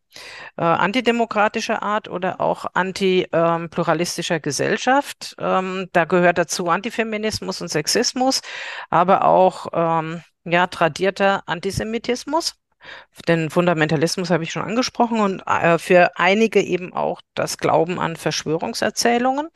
äh, 0.56 0.62
antidemokratischer 0.62 1.82
Art 1.82 2.08
oder 2.08 2.40
auch 2.40 2.64
antipluralistischer 2.72 4.36
ähm, 4.36 4.42
Gesellschaft. 4.42 5.36
Ähm, 5.38 5.88
da 5.92 6.06
gehört 6.06 6.38
dazu 6.38 6.68
Antifeminismus 6.68 7.60
und 7.60 7.68
Sexismus, 7.68 8.40
aber 8.88 9.26
auch 9.26 9.66
ähm, 9.74 10.22
ja 10.44 10.66
tradierter 10.66 11.42
Antisemitismus. 11.46 12.54
Den 13.28 13.50
Fundamentalismus 13.50 14.30
habe 14.30 14.44
ich 14.44 14.52
schon 14.52 14.62
angesprochen 14.62 15.20
und 15.20 15.42
äh, 15.46 15.78
für 15.78 16.16
einige 16.16 16.62
eben 16.62 16.92
auch 16.92 17.20
das 17.34 17.58
Glauben 17.58 17.98
an 17.98 18.16
Verschwörungserzählungen. 18.16 19.48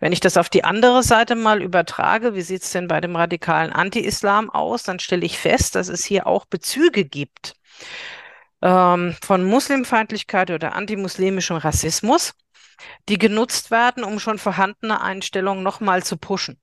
Wenn 0.00 0.12
ich 0.12 0.20
das 0.20 0.36
auf 0.36 0.48
die 0.48 0.64
andere 0.64 1.02
Seite 1.02 1.34
mal 1.34 1.62
übertrage, 1.62 2.34
wie 2.34 2.42
sieht 2.42 2.62
es 2.62 2.70
denn 2.70 2.88
bei 2.88 3.00
dem 3.00 3.16
radikalen 3.16 3.72
Anti-Islam 3.72 4.50
aus, 4.50 4.82
dann 4.82 4.98
stelle 4.98 5.24
ich 5.24 5.38
fest, 5.38 5.74
dass 5.74 5.88
es 5.88 6.04
hier 6.04 6.26
auch 6.26 6.44
Bezüge 6.46 7.04
gibt 7.04 7.54
ähm, 8.62 9.16
von 9.22 9.44
Muslimfeindlichkeit 9.44 10.50
oder 10.50 10.74
antimuslimischem 10.74 11.56
Rassismus, 11.56 12.34
die 13.08 13.18
genutzt 13.18 13.70
werden, 13.70 14.04
um 14.04 14.18
schon 14.18 14.38
vorhandene 14.38 15.00
Einstellungen 15.00 15.62
nochmal 15.62 16.02
zu 16.02 16.16
pushen. 16.16 16.58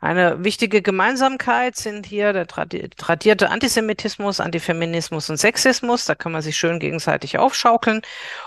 Eine 0.00 0.44
wichtige 0.44 0.82
Gemeinsamkeit 0.82 1.76
sind 1.76 2.06
hier 2.06 2.32
der 2.32 2.46
tradierte 2.46 3.50
Antisemitismus, 3.50 4.40
Antifeminismus 4.40 5.30
und 5.30 5.36
Sexismus. 5.36 6.04
Da 6.04 6.14
kann 6.14 6.32
man 6.32 6.42
sich 6.42 6.56
schön 6.56 6.78
gegenseitig 6.78 7.38
aufschaukeln. 7.38 8.02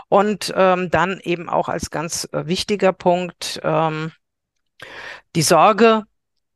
Und 0.08 0.54
ähm, 0.56 0.90
dann 0.90 1.20
eben 1.22 1.50
auch 1.50 1.70
als 1.70 1.92
ganz 1.92 2.28
äh, 2.32 2.48
wichtiger 2.48 2.94
Punkt 2.94 3.60
ähm, 3.64 4.12
die 5.36 5.42
Sorge 5.42 6.06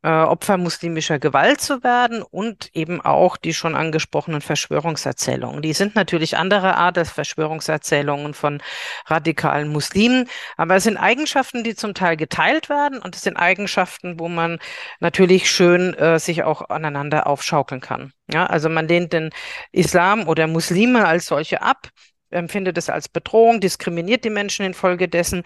äh, 0.04 0.10
Opfer 0.10 0.58
muslimischer 0.58 1.18
Gewalt 1.18 1.62
zu 1.62 1.84
werden 1.84 2.22
und 2.22 2.70
eben 2.74 3.02
auch 3.02 3.38
die 3.38 3.54
schon 3.54 3.76
angesprochenen 3.76 4.42
Verschwörungserzählungen. 4.42 5.62
Die 5.62 5.74
sind 5.74 5.96
natürlich 5.96 6.38
andere 6.38 6.76
Art 6.76 6.98
als 6.98 7.10
Verschwörungserzählungen 7.12 8.34
von 8.34 8.62
radikalen 9.06 9.70
Muslimen, 9.70 10.30
aber 10.58 10.76
es 10.76 10.84
sind 10.84 10.98
Eigenschaften, 10.98 11.64
die 11.64 11.76
zum 11.76 11.94
Teil 11.94 12.18
geteilt 12.18 12.70
werden 12.70 13.00
und 13.00 13.16
es 13.16 13.22
sind 13.22 13.38
Eigenschaften, 13.38 14.20
wo 14.20 14.28
man 14.28 14.60
natürlich 15.00 15.50
schön 15.50 15.94
äh, 15.94 16.20
sich 16.20 16.44
auch 16.44 16.70
aneinander 16.70 17.26
aufschaukeln 17.28 17.82
kann. 17.82 18.12
Ja, 18.32 18.46
also 18.46 18.70
man 18.70 18.88
lehnt 18.88 19.14
den 19.14 19.32
Islam 19.72 20.28
oder 20.28 20.48
Muslime 20.48 21.06
als 21.06 21.26
solche 21.26 21.62
ab 21.62 21.90
empfindet 22.34 22.78
es 22.78 22.90
als 22.90 23.08
Bedrohung, 23.08 23.60
diskriminiert 23.60 24.26
die 24.26 24.30
Menschen 24.30 24.66
infolgedessen. 24.66 25.44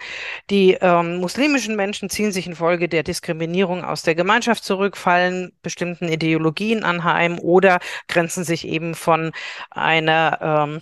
Die 0.50 0.76
ähm, 0.80 1.18
muslimischen 1.18 1.76
Menschen 1.76 2.10
ziehen 2.10 2.32
sich 2.32 2.46
infolge 2.46 2.88
der 2.88 3.02
Diskriminierung 3.02 3.84
aus 3.84 4.02
der 4.02 4.14
Gemeinschaft 4.14 4.64
zurück, 4.64 4.96
fallen 4.96 5.52
bestimmten 5.62 6.08
Ideologien 6.08 6.84
anheim 6.84 7.38
oder 7.38 7.80
grenzen 8.08 8.44
sich 8.44 8.66
eben 8.66 8.94
von 8.94 9.32
einer 9.70 10.38
ähm, 10.40 10.80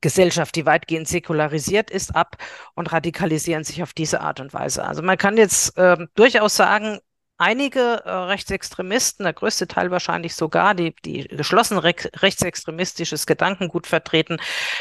Gesellschaft, 0.00 0.54
die 0.56 0.66
weitgehend 0.66 1.08
säkularisiert 1.08 1.90
ist, 1.90 2.14
ab 2.14 2.36
und 2.74 2.92
radikalisieren 2.92 3.64
sich 3.64 3.82
auf 3.82 3.92
diese 3.92 4.20
Art 4.20 4.40
und 4.40 4.52
Weise. 4.52 4.84
Also 4.84 5.02
man 5.02 5.16
kann 5.16 5.36
jetzt 5.36 5.76
äh, 5.78 5.96
durchaus 6.14 6.56
sagen, 6.56 6.98
einige 7.38 8.02
äh, 8.04 8.10
Rechtsextremisten, 8.10 9.24
der 9.24 9.32
größte 9.32 9.66
Teil 9.66 9.90
wahrscheinlich 9.90 10.34
sogar, 10.34 10.74
die, 10.74 10.94
die 11.04 11.28
geschlossen 11.28 11.78
re 11.78 11.94
rechtsextremistisches 12.16 13.26
Gedankengut 13.26 13.86
vertreten, 13.86 14.38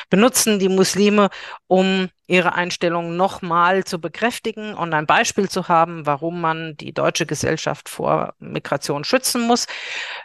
benutzen 0.09 0.59
die 0.59 0.69
Muslime, 0.69 1.29
um 1.67 2.09
ihre 2.27 2.53
Einstellungen 2.53 3.17
nochmal 3.17 3.83
zu 3.83 3.99
bekräftigen 3.99 4.73
und 4.73 4.93
ein 4.93 5.05
Beispiel 5.05 5.49
zu 5.49 5.67
haben, 5.67 6.05
warum 6.05 6.41
man 6.41 6.75
die 6.77 6.93
deutsche 6.93 7.25
Gesellschaft 7.25 7.89
vor 7.89 8.33
Migration 8.39 9.03
schützen 9.03 9.41
muss. 9.41 9.67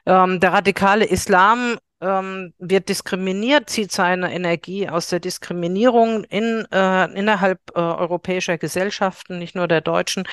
Ähm, 0.06 0.40
der 0.40 0.52
radikale 0.52 1.04
Islam 1.04 1.78
ähm, 2.00 2.54
wird 2.58 2.88
diskriminiert, 2.88 3.68
zieht 3.68 3.92
seine 3.92 4.32
Energie 4.32 4.88
aus 4.88 5.08
der 5.08 5.20
Diskriminierung 5.20 6.24
in, 6.24 6.66
äh, 6.72 7.04
innerhalb 7.12 7.60
äh, 7.74 7.78
europäischer 7.78 8.58
Gesellschaften, 8.58 9.38
nicht 9.38 9.54
nur 9.54 9.68
der 9.68 9.80
deutschen, 9.80 10.24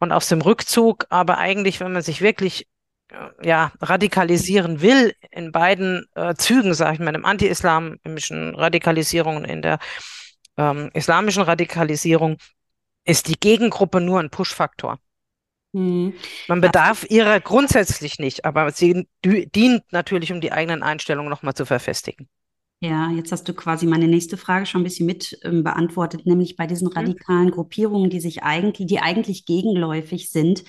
und 0.00 0.12
aus 0.12 0.28
dem 0.28 0.40
Rückzug. 0.40 1.06
Aber 1.10 1.38
eigentlich, 1.38 1.80
wenn 1.80 1.92
man 1.92 2.02
sich 2.02 2.20
wirklich 2.22 2.66
äh, 3.10 3.46
ja, 3.46 3.72
radikalisieren 3.80 4.80
will, 4.80 5.14
in 5.30 5.52
beiden 5.52 6.06
äh, 6.14 6.34
Zügen, 6.34 6.74
sage 6.74 6.94
ich 6.94 7.00
mal, 7.00 7.14
im 7.14 7.24
anti-islamischen 7.24 8.54
Radikalisierung 8.54 9.36
und 9.36 9.44
in 9.44 9.62
der 9.62 9.78
ähm, 10.56 10.90
islamischen 10.94 11.42
Radikalisierung, 11.42 12.38
ist 13.04 13.28
die 13.28 13.38
Gegengruppe 13.38 14.00
nur 14.00 14.20
ein 14.20 14.30
Push-Faktor. 14.30 14.98
Mhm. 15.72 16.14
Man 16.48 16.60
bedarf 16.60 17.06
ihrer 17.08 17.40
grundsätzlich 17.40 18.18
nicht, 18.18 18.44
aber 18.44 18.70
sie 18.70 19.08
dient 19.24 19.82
natürlich, 19.90 20.32
um 20.32 20.40
die 20.40 20.52
eigenen 20.52 20.82
Einstellungen 20.82 21.30
nochmal 21.30 21.54
zu 21.54 21.64
verfestigen. 21.64 22.28
Ja, 22.80 23.10
jetzt 23.12 23.30
hast 23.30 23.48
du 23.48 23.54
quasi 23.54 23.86
meine 23.86 24.08
nächste 24.08 24.36
Frage 24.36 24.66
schon 24.66 24.80
ein 24.80 24.84
bisschen 24.84 25.06
mit 25.06 25.38
ähm, 25.44 25.62
beantwortet, 25.62 26.26
nämlich 26.26 26.56
bei 26.56 26.66
diesen 26.66 26.88
mhm. 26.88 26.94
radikalen 26.94 27.50
Gruppierungen, 27.52 28.10
die 28.10 28.20
sich 28.20 28.42
eigentlich, 28.42 28.88
die 28.88 28.98
eigentlich 28.98 29.46
gegenläufig 29.46 30.30
sind, 30.30 30.64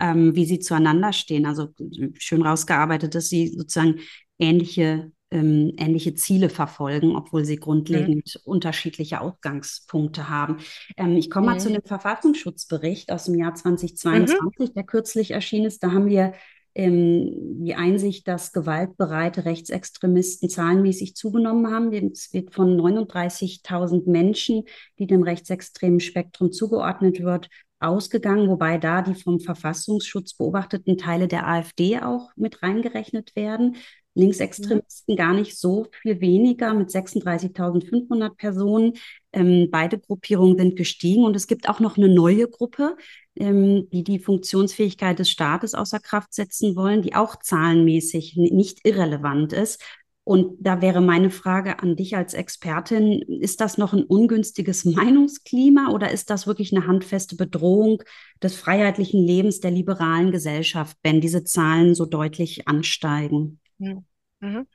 ähm, 0.00 0.34
wie 0.34 0.46
sie 0.46 0.60
zueinander 0.60 1.12
stehen. 1.12 1.44
Also 1.44 1.74
schön 2.18 2.42
rausgearbeitet, 2.42 3.14
dass 3.14 3.28
sie 3.28 3.48
sozusagen 3.48 4.00
ähnliche 4.38 5.12
ähm, 5.30 5.72
ähnliche 5.76 6.14
Ziele 6.14 6.48
verfolgen, 6.48 7.14
obwohl 7.14 7.44
sie 7.44 7.56
grundlegend 7.56 8.34
mhm. 8.34 8.40
unterschiedliche 8.44 9.20
Ausgangspunkte 9.20 10.28
haben. 10.28 10.58
Ähm, 10.96 11.16
ich 11.16 11.30
komme 11.30 11.46
mhm. 11.46 11.52
mal 11.52 11.60
zu 11.60 11.70
dem 11.70 11.82
Verfassungsschutzbericht 11.84 13.12
aus 13.12 13.24
dem 13.24 13.34
Jahr 13.34 13.54
2022, 13.54 14.70
mhm. 14.70 14.74
der 14.74 14.84
kürzlich 14.84 15.32
erschienen 15.32 15.66
ist. 15.66 15.82
Da 15.82 15.92
haben 15.92 16.06
wir 16.06 16.32
ähm, 16.74 17.64
die 17.64 17.74
Einsicht, 17.74 18.28
dass 18.28 18.52
gewaltbereite 18.52 19.44
Rechtsextremisten 19.44 20.48
zahlenmäßig 20.48 21.14
zugenommen 21.14 21.72
haben. 21.72 21.92
Es 22.12 22.32
wird 22.32 22.54
von 22.54 22.80
39.000 22.80 24.08
Menschen, 24.08 24.64
die 24.98 25.06
dem 25.06 25.22
rechtsextremen 25.22 26.00
Spektrum 26.00 26.52
zugeordnet 26.52 27.22
wird, 27.22 27.48
ausgegangen, 27.80 28.48
wobei 28.48 28.78
da 28.78 29.02
die 29.02 29.14
vom 29.14 29.40
Verfassungsschutz 29.40 30.34
beobachteten 30.34 30.98
Teile 30.98 31.28
der 31.28 31.46
AfD 31.46 32.00
auch 32.00 32.30
mit 32.36 32.62
reingerechnet 32.62 33.36
werden. 33.36 33.76
Linksextremisten 34.18 35.16
gar 35.16 35.32
nicht 35.32 35.56
so 35.56 35.86
viel 36.02 36.20
weniger 36.20 36.74
mit 36.74 36.90
36.500 36.90 38.34
Personen. 38.34 38.94
Ähm, 39.32 39.68
beide 39.70 39.98
Gruppierungen 39.98 40.58
sind 40.58 40.76
gestiegen 40.76 41.24
und 41.24 41.36
es 41.36 41.46
gibt 41.46 41.68
auch 41.68 41.80
noch 41.80 41.96
eine 41.96 42.08
neue 42.08 42.48
Gruppe, 42.48 42.96
ähm, 43.36 43.88
die 43.90 44.02
die 44.02 44.18
Funktionsfähigkeit 44.18 45.18
des 45.18 45.30
Staates 45.30 45.74
außer 45.74 46.00
Kraft 46.00 46.34
setzen 46.34 46.74
wollen, 46.76 47.02
die 47.02 47.14
auch 47.14 47.36
zahlenmäßig 47.36 48.36
nicht 48.36 48.80
irrelevant 48.84 49.52
ist. 49.52 49.82
Und 50.24 50.56
da 50.60 50.82
wäre 50.82 51.00
meine 51.00 51.30
Frage 51.30 51.78
an 51.78 51.96
dich 51.96 52.14
als 52.14 52.34
Expertin, 52.34 53.22
ist 53.40 53.62
das 53.62 53.78
noch 53.78 53.94
ein 53.94 54.02
ungünstiges 54.02 54.84
Meinungsklima 54.96 55.90
oder 55.90 56.10
ist 56.10 56.28
das 56.28 56.46
wirklich 56.46 56.76
eine 56.76 56.86
handfeste 56.86 57.36
Bedrohung 57.36 58.02
des 58.42 58.56
freiheitlichen 58.56 59.24
Lebens 59.24 59.60
der 59.60 59.70
liberalen 59.70 60.32
Gesellschaft, 60.32 60.98
wenn 61.02 61.20
diese 61.22 61.44
Zahlen 61.44 61.94
so 61.94 62.04
deutlich 62.04 62.68
ansteigen? 62.68 63.60
Mhm. 63.78 64.04
Mhm. 64.40 64.66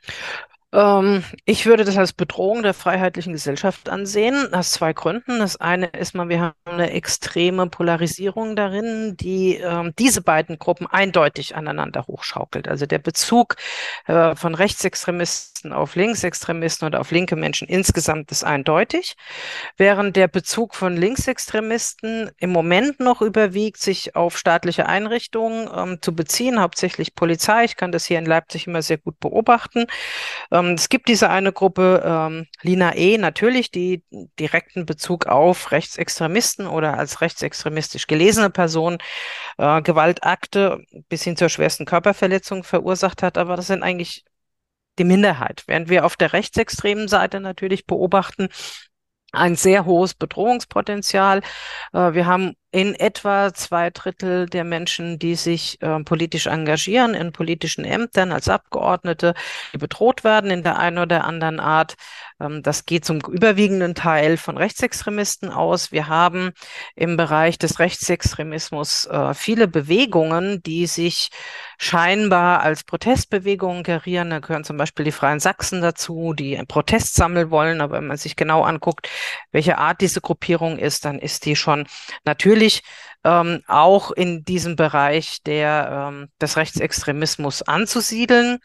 Ähm, 0.73 1.23
ich 1.45 1.65
würde 1.67 1.85
das 1.85 1.97
als 1.97 2.13
Bedrohung 2.13 2.63
der 2.63 2.73
freiheitlichen 2.73 3.33
Gesellschaft 3.33 3.89
ansehen, 3.89 4.53
aus 4.53 4.71
zwei 4.71 4.93
Gründen. 4.93 5.39
Das 5.39 5.57
eine 5.57 5.87
ist 5.87 6.15
mal, 6.15 6.29
wir 6.29 6.41
haben 6.41 6.55
eine 6.65 6.91
extreme 6.91 7.67
Polarisierung 7.69 8.55
darin, 8.55 9.15
die 9.17 9.55
ähm, 9.57 9.93
diese 9.99 10.21
beiden 10.21 10.59
Gruppen 10.59 10.87
eindeutig 10.87 11.55
aneinander 11.55 12.07
hochschaukelt. 12.07 12.67
Also 12.67 12.85
der 12.87 12.99
Bezug 12.99 13.55
äh, 14.07 14.35
von 14.35 14.55
Rechtsextremisten 14.55 15.52
auf 15.71 15.95
Linksextremisten 15.95 16.87
oder 16.87 16.99
auf 16.99 17.11
linke 17.11 17.35
Menschen 17.35 17.67
insgesamt 17.67 18.31
ist 18.31 18.43
eindeutig, 18.43 19.15
während 19.77 20.15
der 20.15 20.27
Bezug 20.27 20.75
von 20.75 20.97
Linksextremisten 20.97 22.31
im 22.37 22.49
Moment 22.51 22.99
noch 22.99 23.21
überwiegt, 23.21 23.77
sich 23.77 24.15
auf 24.15 24.37
staatliche 24.37 24.87
Einrichtungen 24.87 25.69
ähm, 25.73 25.99
zu 26.01 26.15
beziehen, 26.15 26.59
hauptsächlich 26.59 27.15
Polizei. 27.15 27.63
Ich 27.65 27.77
kann 27.77 27.91
das 27.91 28.05
hier 28.05 28.19
in 28.19 28.25
Leipzig 28.25 28.67
immer 28.67 28.81
sehr 28.81 28.97
gut 28.97 29.19
beobachten. 29.19 29.85
Ähm, 30.51 30.73
es 30.73 30.89
gibt 30.89 31.07
diese 31.07 31.29
eine 31.29 31.53
Gruppe, 31.53 32.03
ähm, 32.05 32.47
Lina 32.61 32.95
E., 32.95 33.17
natürlich, 33.17 33.71
die 33.71 34.03
direkten 34.39 34.85
Bezug 34.85 35.27
auf 35.27 35.71
Rechtsextremisten 35.71 36.67
oder 36.67 36.97
als 36.97 37.21
rechtsextremistisch 37.21 38.07
gelesene 38.07 38.49
Person 38.49 38.97
äh, 39.57 39.81
Gewaltakte 39.81 40.83
bis 41.09 41.23
hin 41.23 41.37
zur 41.37 41.49
schwersten 41.49 41.85
Körperverletzung 41.85 42.63
verursacht 42.63 43.23
hat. 43.23 43.37
Aber 43.37 43.55
das 43.55 43.67
sind 43.67 43.83
eigentlich 43.83 44.25
die 44.99 45.03
Minderheit. 45.03 45.63
Während 45.67 45.89
wir 45.89 46.05
auf 46.05 46.15
der 46.15 46.33
rechtsextremen 46.33 47.07
Seite 47.07 47.39
natürlich 47.39 47.85
beobachten, 47.85 48.49
ein 49.31 49.55
sehr 49.55 49.85
hohes 49.85 50.13
Bedrohungspotenzial. 50.13 51.41
Äh, 51.91 52.13
wir 52.13 52.25
haben 52.25 52.55
in 52.73 52.95
etwa 52.95 53.53
zwei 53.53 53.91
Drittel 53.91 54.47
der 54.47 54.63
Menschen, 54.63 55.19
die 55.19 55.35
sich 55.35 55.79
äh, 55.83 55.99
politisch 55.99 56.47
engagieren, 56.47 57.13
in 57.13 57.31
politischen 57.31 57.85
Ämtern 57.85 58.31
als 58.31 58.49
Abgeordnete, 58.49 59.35
die 59.73 59.77
bedroht 59.77 60.23
werden 60.23 60.49
in 60.49 60.63
der 60.63 60.79
einen 60.79 60.97
oder 60.97 61.23
anderen 61.23 61.59
Art. 61.59 61.93
Ähm, 62.41 62.63
das 62.63 62.87
geht 62.87 63.05
zum 63.05 63.19
überwiegenden 63.21 63.93
Teil 63.93 64.37
von 64.37 64.57
Rechtsextremisten 64.57 65.51
aus. 65.51 65.91
Wir 65.91 66.07
haben 66.07 66.49
im 66.95 67.15
Bereich 67.15 67.59
des 67.59 67.77
Rechtsextremismus 67.77 69.05
äh, 69.05 69.35
viele 69.35 69.67
Bewegungen, 69.67 70.63
die 70.63 70.87
sich 70.87 71.29
scheinbar 71.77 72.61
als 72.61 72.83
Protestbewegungen 72.83 73.83
gerieren. 73.83 74.31
Da 74.31 74.39
gehören 74.39 74.63
zum 74.63 74.77
Beispiel 74.77 75.05
die 75.05 75.11
Freien 75.11 75.39
Sachsen 75.39 75.81
dazu, 75.81 76.33
die 76.33 76.57
einen 76.57 76.65
Protest 76.65 77.13
sammeln 77.13 77.51
wollen. 77.51 77.81
Aber 77.81 77.97
wenn 77.97 78.07
man 78.07 78.17
sich 78.17 78.35
genau 78.35 78.63
anguckt, 78.63 79.09
welche 79.51 79.77
Art 79.77 80.01
diese 80.01 80.21
Gruppierung 80.21 80.79
ist, 80.79 81.05
dann 81.05 81.19
ist 81.19 81.45
die 81.45 81.55
schon 81.55 81.85
natürlich 82.25 82.62
natürlich 82.63 82.81
ähm, 83.23 83.61
auch 83.67 84.11
in 84.11 84.43
diesem 84.43 84.75
Bereich 84.75 85.41
der, 85.43 86.09
ähm, 86.11 86.29
des 86.41 86.57
Rechtsextremismus 86.57 87.61
anzusiedeln. 87.61 88.59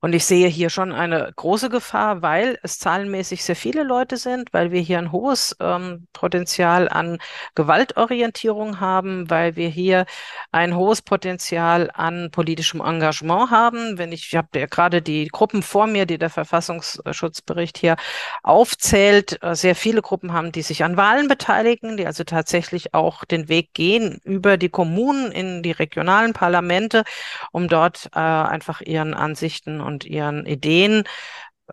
Und 0.00 0.14
ich 0.14 0.24
sehe 0.24 0.48
hier 0.48 0.70
schon 0.70 0.92
eine 0.92 1.32
große 1.36 1.68
Gefahr, 1.68 2.22
weil 2.22 2.58
es 2.62 2.78
zahlenmäßig 2.78 3.44
sehr 3.44 3.56
viele 3.56 3.82
Leute 3.82 4.16
sind, 4.16 4.52
weil 4.52 4.72
wir 4.72 4.80
hier 4.80 4.98
ein 4.98 5.12
hohes 5.12 5.56
ähm, 5.60 6.06
Potenzial 6.12 6.88
an 6.88 7.18
Gewaltorientierung 7.54 8.80
haben, 8.80 9.30
weil 9.30 9.56
wir 9.56 9.68
hier 9.68 10.06
ein 10.50 10.74
hohes 10.76 11.02
Potenzial 11.02 11.90
an 11.94 12.30
politischem 12.30 12.80
Engagement 12.80 13.50
haben. 13.50 13.98
Wenn 13.98 14.12
ich, 14.12 14.26
ich 14.28 14.36
habe 14.36 14.58
ja 14.58 14.66
gerade 14.66 15.02
die 15.02 15.28
Gruppen 15.28 15.62
vor 15.62 15.86
mir, 15.86 16.06
die 16.06 16.18
der 16.18 16.30
Verfassungsschutzbericht 16.30 17.78
hier 17.78 17.96
aufzählt, 18.42 19.42
äh, 19.42 19.54
sehr 19.54 19.74
viele 19.74 20.02
Gruppen 20.02 20.32
haben, 20.32 20.52
die 20.52 20.62
sich 20.62 20.84
an 20.84 20.96
Wahlen 20.96 21.28
beteiligen, 21.28 21.96
die 21.96 22.06
also 22.06 22.24
tatsächlich 22.24 22.94
auch 22.94 23.24
den 23.24 23.48
Weg 23.48 23.72
gehen 23.74 24.20
über 24.24 24.56
die 24.56 24.68
Kommunen 24.68 25.32
in 25.32 25.62
die 25.62 25.72
regionalen 25.72 26.32
Parlamente, 26.32 27.04
um 27.52 27.68
dort 27.68 28.10
äh, 28.14 28.18
einfach 28.18 28.80
ihren 28.80 29.14
Ansichten 29.14 29.61
Ansichten 29.62 29.80
und 29.80 30.04
ihren 30.04 30.46
Ideen 30.46 31.04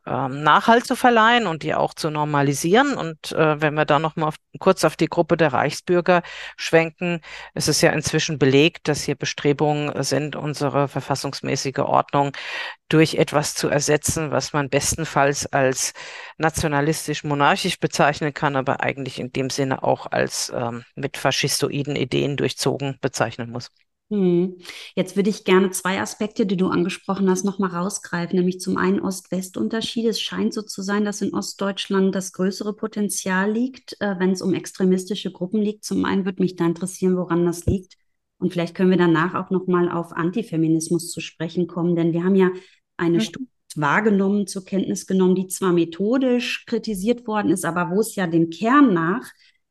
ähm, 0.05 0.43
Nachhalt 0.43 0.85
zu 0.85 0.95
verleihen 0.95 1.47
und 1.47 1.63
die 1.63 1.73
auch 1.73 1.93
zu 1.93 2.09
normalisieren. 2.09 2.95
Und 2.95 3.31
äh, 3.33 3.59
wenn 3.61 3.73
wir 3.73 3.85
da 3.85 3.99
noch 3.99 4.15
mal 4.15 4.27
auf, 4.27 4.35
kurz 4.59 4.83
auf 4.85 4.95
die 4.95 5.07
Gruppe 5.07 5.35
der 5.35 5.51
Reichsbürger 5.51 6.21
schwenken, 6.57 7.21
ist 7.53 7.67
es 7.67 7.81
ja 7.81 7.91
inzwischen 7.91 8.37
belegt, 8.39 8.87
dass 8.87 9.03
hier 9.03 9.15
Bestrebungen 9.15 10.03
sind, 10.03 10.35
unsere 10.35 10.87
verfassungsmäßige 10.87 11.79
Ordnung 11.79 12.31
durch 12.87 13.15
etwas 13.15 13.55
zu 13.55 13.67
ersetzen, 13.67 14.31
was 14.31 14.53
man 14.53 14.69
bestenfalls 14.69 15.47
als 15.47 15.93
nationalistisch-monarchisch 16.37 17.79
bezeichnen 17.79 18.33
kann, 18.33 18.55
aber 18.55 18.81
eigentlich 18.81 19.19
in 19.19 19.31
dem 19.31 19.49
Sinne 19.49 19.83
auch 19.83 20.07
als 20.11 20.51
ähm, 20.55 20.85
mit 20.95 21.17
faschistoiden 21.17 21.95
Ideen 21.95 22.37
durchzogen 22.37 22.97
bezeichnen 23.01 23.51
muss. 23.51 23.71
Hm. 24.11 24.57
Jetzt 24.95 25.15
würde 25.15 25.29
ich 25.29 25.43
gerne 25.43 25.69
zwei 25.69 26.01
Aspekte, 26.01 26.47
die 26.47 26.57
du 26.57 26.67
angesprochen 26.67 27.29
hast, 27.29 27.45
nochmal 27.45 27.69
rausgreifen, 27.69 28.37
nämlich 28.37 28.59
zum 28.59 28.75
einen 28.75 28.99
Ost-West-Unterschied. 28.99 30.07
Es 30.07 30.19
scheint 30.19 30.53
so 30.53 30.63
zu 30.63 30.81
sein, 30.81 31.05
dass 31.05 31.21
in 31.21 31.33
Ostdeutschland 31.33 32.15
das 32.15 32.33
größere 32.33 32.73
Potenzial 32.73 33.51
liegt, 33.51 33.95
äh, 33.99 34.15
wenn 34.17 34.31
es 34.31 34.41
um 34.41 34.55
extremistische 34.55 35.31
Gruppen 35.31 35.61
liegt. 35.61 35.85
Zum 35.85 36.05
einen 36.05 36.25
würde 36.25 36.41
mich 36.41 36.55
da 36.55 36.65
interessieren, 36.65 37.17
woran 37.17 37.45
das 37.45 37.67
liegt. 37.67 37.97
Und 38.39 38.51
vielleicht 38.51 38.73
können 38.73 38.89
wir 38.89 38.97
danach 38.97 39.35
auch 39.35 39.51
nochmal 39.51 39.91
auf 39.91 40.11
Antifeminismus 40.11 41.11
zu 41.11 41.21
sprechen 41.21 41.67
kommen, 41.67 41.95
denn 41.95 42.11
wir 42.11 42.23
haben 42.23 42.35
ja 42.35 42.49
eine 42.97 43.17
mhm. 43.17 43.21
Studie 43.21 43.49
wahrgenommen, 43.75 44.47
zur 44.47 44.65
Kenntnis 44.65 45.05
genommen, 45.05 45.35
die 45.35 45.47
zwar 45.47 45.71
methodisch 45.71 46.65
kritisiert 46.65 47.27
worden 47.27 47.51
ist, 47.51 47.65
aber 47.65 47.91
wo 47.91 47.99
es 47.99 48.15
ja 48.15 48.25
dem 48.25 48.49
Kern 48.49 48.93
nach 48.93 49.29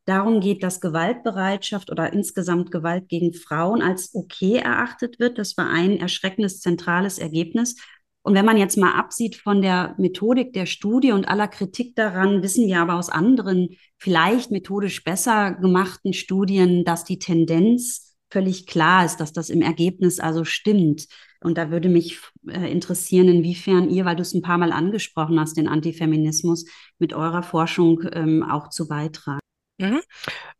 darum 0.09 0.41
geht, 0.41 0.63
dass 0.63 0.81
Gewaltbereitschaft 0.81 1.91
oder 1.91 2.13
insgesamt 2.13 2.71
Gewalt 2.71 3.09
gegen 3.09 3.35
Frauen 3.35 3.83
als 3.83 4.15
okay 4.15 4.57
erachtet 4.57 5.19
wird. 5.19 5.39
Das 5.39 5.57
war 5.57 5.69
ein 5.69 5.99
erschreckendes 5.99 6.61
zentrales 6.61 7.19
Ergebnis. 7.19 7.77
Und 8.23 8.35
wenn 8.35 8.45
man 8.45 8.57
jetzt 8.57 8.77
mal 8.77 8.93
absieht 8.93 9.37
von 9.37 9.63
der 9.63 9.95
Methodik 9.99 10.53
der 10.53 10.67
Studie 10.67 11.13
und 11.13 11.29
aller 11.29 11.49
Kritik 11.49 11.95
daran, 11.95 12.43
wissen 12.43 12.67
wir 12.67 12.81
aber 12.81 12.95
aus 12.95 13.11
anderen, 13.11 13.77
vielleicht 13.97 14.51
methodisch 14.51 15.05
besser 15.05 15.53
gemachten 15.55 16.13
Studien, 16.13 16.85
dass 16.85 17.05
die 17.05 17.19
Tendenz 17.19 18.17
völlig 18.31 18.67
klar 18.67 19.05
ist, 19.05 19.19
dass 19.19 19.33
das 19.33 19.51
im 19.51 19.63
Ergebnis 19.63 20.21
also 20.21 20.45
stimmt. 20.45 21.07
Und 21.41 21.57
da 21.57 21.71
würde 21.71 21.89
mich 21.89 22.19
äh, 22.49 22.71
interessieren, 22.71 23.29
inwiefern 23.29 23.89
ihr, 23.89 24.05
weil 24.05 24.17
du 24.17 24.23
es 24.23 24.35
ein 24.35 24.43
paar 24.43 24.59
Mal 24.59 24.73
angesprochen 24.73 25.39
hast, 25.39 25.57
den 25.57 25.69
Antifeminismus 25.69 26.67
mit 26.99 27.15
eurer 27.15 27.43
Forschung 27.43 28.03
ähm, 28.13 28.43
auch 28.43 28.69
zu 28.69 28.89
beitragen. 28.89 29.41
Mhm. 29.79 30.01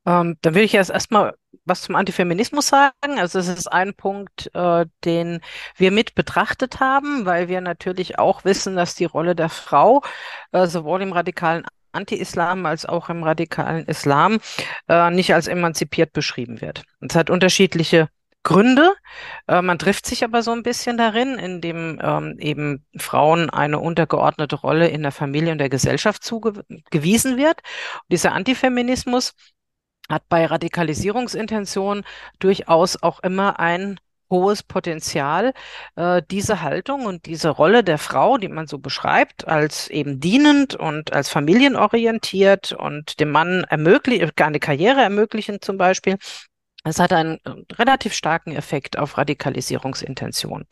Ähm, 0.07 0.37
dann 0.41 0.55
will 0.55 0.63
ich 0.63 0.73
jetzt 0.73 0.91
erstmal 0.91 1.35
was 1.65 1.83
zum 1.83 1.97
Antifeminismus 1.97 2.69
sagen. 2.69 3.19
Also 3.19 3.39
es 3.39 3.49
ist 3.49 3.71
ein 3.71 3.95
Punkt, 3.95 4.51
äh, 4.55 4.87
den 5.05 5.41
wir 5.77 5.91
mit 5.91 6.15
betrachtet 6.15 6.81
haben, 6.81 7.27
weil 7.27 7.49
wir 7.49 7.61
natürlich 7.61 8.19
auch 8.19 8.45
wissen, 8.45 8.77
dass 8.77 8.95
die 8.95 9.05
Rolle 9.05 9.35
der 9.35 9.49
Frau 9.49 10.03
äh, 10.53 10.67
sowohl 10.67 11.03
im 11.03 11.13
radikalen 11.13 11.65
Anti-Islam 11.93 12.67
als 12.67 12.87
auch 12.87 13.09
im 13.09 13.23
radikalen 13.23 13.87
Islam 13.87 14.39
äh, 14.89 15.11
nicht 15.11 15.35
als 15.35 15.49
emanzipiert 15.49 16.13
beschrieben 16.13 16.61
wird. 16.61 16.85
Es 17.01 17.15
hat 17.15 17.31
unterschiedliche 17.31 18.09
Gründe. 18.43 18.95
Äh, 19.47 19.63
man 19.63 19.79
trifft 19.79 20.07
sich 20.07 20.25
aber 20.25 20.43
so 20.43 20.53
ein 20.53 20.63
bisschen 20.63 20.97
darin, 20.97 21.39
indem 21.39 22.01
ähm, 22.03 22.37
eben 22.39 22.87
Frauen 22.97 23.51
eine 23.51 23.79
untergeordnete 23.79 24.57
Rolle 24.57 24.89
in 24.89 25.03
der 25.03 25.13
Familie 25.13 25.53
und 25.53 25.59
der 25.59 25.69
Gesellschaft 25.69 26.25
zugewiesen 26.25 27.37
wird. 27.37 27.61
Und 27.95 28.13
dieser 28.13 28.33
Antifeminismus 28.33 29.35
hat 30.09 30.23
bei 30.29 30.47
Radikalisierungsintention 30.47 32.05
durchaus 32.39 33.03
auch 33.03 33.21
immer 33.21 33.61
ein 33.61 34.01
hohes 34.31 34.63
Potenzial, 34.63 35.53
äh, 35.97 36.23
diese 36.31 36.63
Haltung 36.63 37.07
und 37.07 37.27
diese 37.27 37.49
Rolle 37.49 37.83
der 37.85 37.99
Frau, 37.99 38.39
die 38.39 38.49
man 38.49 38.67
so 38.67 38.79
beschreibt, 38.79 39.49
als 39.49 39.89
eben 39.89 40.21
dienend 40.21 40.75
und 40.75 41.13
als 41.13 41.29
familienorientiert 41.31 42.73
und 42.73 43.21
dem 43.21 43.31
Mann 43.31 43.65
ermöglicht, 43.65 44.41
eine 44.41 44.61
Karriere 44.61 45.01
ermöglichen 45.01 45.61
zum 45.61 45.79
Beispiel, 45.79 46.19
es 46.89 46.99
hat 46.99 47.13
einen 47.13 47.39
äh, 47.45 47.75
relativ 47.75 48.15
starken 48.15 48.53
Effekt 48.53 48.99
auf 48.99 49.19
Radikalisierungsintention. 49.19 50.67